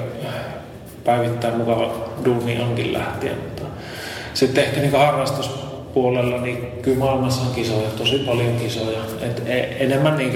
[1.08, 1.90] päivittäin mukava
[2.24, 3.36] duuni onkin lähtien.
[3.36, 3.62] Mutta
[4.34, 8.98] sitten ehkä niin harrastuspuolella, niin kyllä maailmassa on kisoja, tosi paljon kisoja.
[9.22, 10.34] Et e, enemmän niin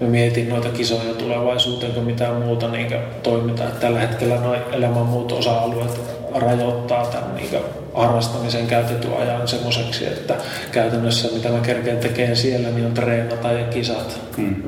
[0.00, 3.66] mä mietin noita kisoja tulevaisuuteen kuin mitään muuta niin toimintaa.
[3.66, 6.00] Tällä hetkellä nuo elämän muut osa-alueet
[6.34, 7.62] rajoittaa tämän niin
[7.94, 10.34] harrastamisen käytetyn ajan semmoiseksi, että
[10.72, 14.20] käytännössä mitä mä kerkeen tekemään siellä, niin on treenata ja kisat.
[14.36, 14.62] Hmm.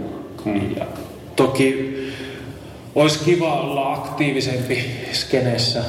[0.45, 0.77] Hmm.
[0.77, 0.85] Ja
[1.37, 2.03] toki
[2.95, 5.85] olisi kiva olla aktiivisempi skenessä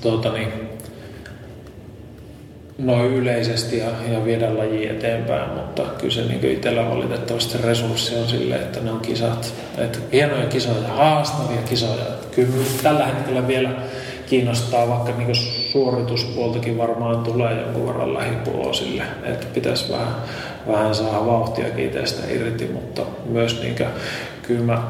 [0.00, 0.52] tuota niin,
[2.78, 8.28] noin yleisesti ja, ja viedä laji eteenpäin, mutta kyllä se niin itsellä valitettavasti resurssi on
[8.28, 9.54] sille, että ne on kisat.
[9.78, 12.04] Että hienoja kisoja, haastavia kisoja.
[12.34, 13.70] Kyllä tällä hetkellä vielä
[14.26, 15.34] kiinnostaa, vaikka niin
[15.72, 20.14] suorituspuoltakin varmaan tulee jonkun verran lähivuosille, että pitäisi vähän,
[20.66, 23.88] vähän saada vauhtia itsestä irti, mutta myös niin kuin,
[24.42, 24.82] kyllä mä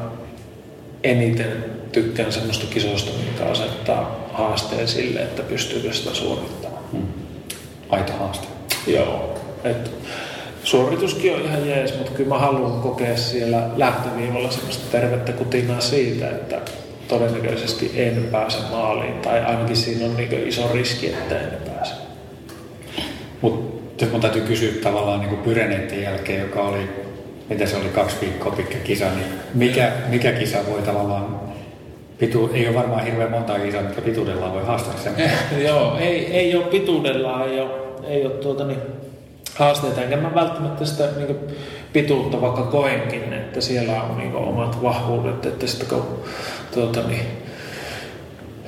[1.05, 6.83] eniten tykkään semmoista kisoista, mikä asettaa haasteen sille, että pystyykö sitä suorittamaan.
[6.91, 7.07] Hmm.
[7.89, 8.47] Aito haaste.
[8.87, 9.33] Joo.
[9.63, 9.91] Et
[10.63, 16.29] suorituskin on ihan jees, mutta kyllä mä haluan kokea siellä lähtöviivalla semmoista tervettä kutinaa siitä,
[16.29, 16.61] että
[17.07, 19.19] todennäköisesti en pääse maaliin.
[19.19, 21.93] Tai ainakin siinä on niin iso riski, että en pääse.
[23.41, 27.04] Mutta nyt mun täytyy kysyä tavallaan niin Pyreneiden jälkeen, joka oli,
[27.49, 31.45] mitä se oli, kaksi viikkoa pitkä kisa, niin mikä, mikä kisa voi tavallaan
[32.17, 35.13] Pitu, ei ole varmaan hirveän monta kisaa, mitkä pituudellaan voi haastaa sen.
[35.67, 37.69] Joo, ei, ei ole pituudellaan, ei ole,
[38.03, 38.79] ei ole tuota, niin,
[39.55, 41.37] haasteita, enkä mä välttämättä sitä niin
[41.93, 46.19] pituutta vaikka koenkin, että siellä on niin omat vahvuudet, että sitten kun
[46.73, 47.25] tuota, niin,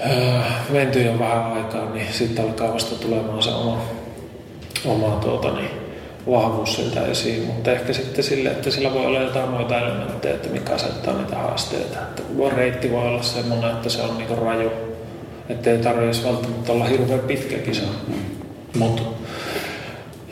[0.10, 0.40] öö,
[0.70, 3.82] menty jo vähän aikaa, niin sitten alkaa vasta tulemaan se oma,
[4.86, 5.70] oma tuota, niin,
[6.32, 10.50] vahvuus siltä esiin, mutta ehkä sitten sille, että sillä voi olla jotain muita elementtejä, että
[10.50, 12.00] mikä asettaa niitä haasteita.
[12.00, 12.24] Että
[12.56, 14.72] reitti voi olla semmoinen, että se on niin raju,
[15.50, 17.82] että ei tarvitse välttämättä olla hirveän pitkä kisa.
[18.08, 18.16] Mm.
[18.80, 19.02] Mutta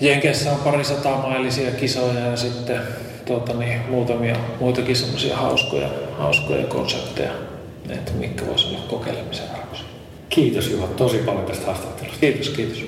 [0.01, 0.83] Jenkeissä on pari
[1.21, 2.81] mailisia kisoja ja sitten
[3.25, 7.31] tuota, niin, muutamia muitakin semmoisia hauskoja, hauskoja konsepteja,
[7.89, 9.85] että mitkä voisi olla kokeilemisen arvoisia.
[10.29, 12.19] Kiitos Juha tosi paljon tästä haastattelusta.
[12.19, 12.83] Kiitos, kiitos.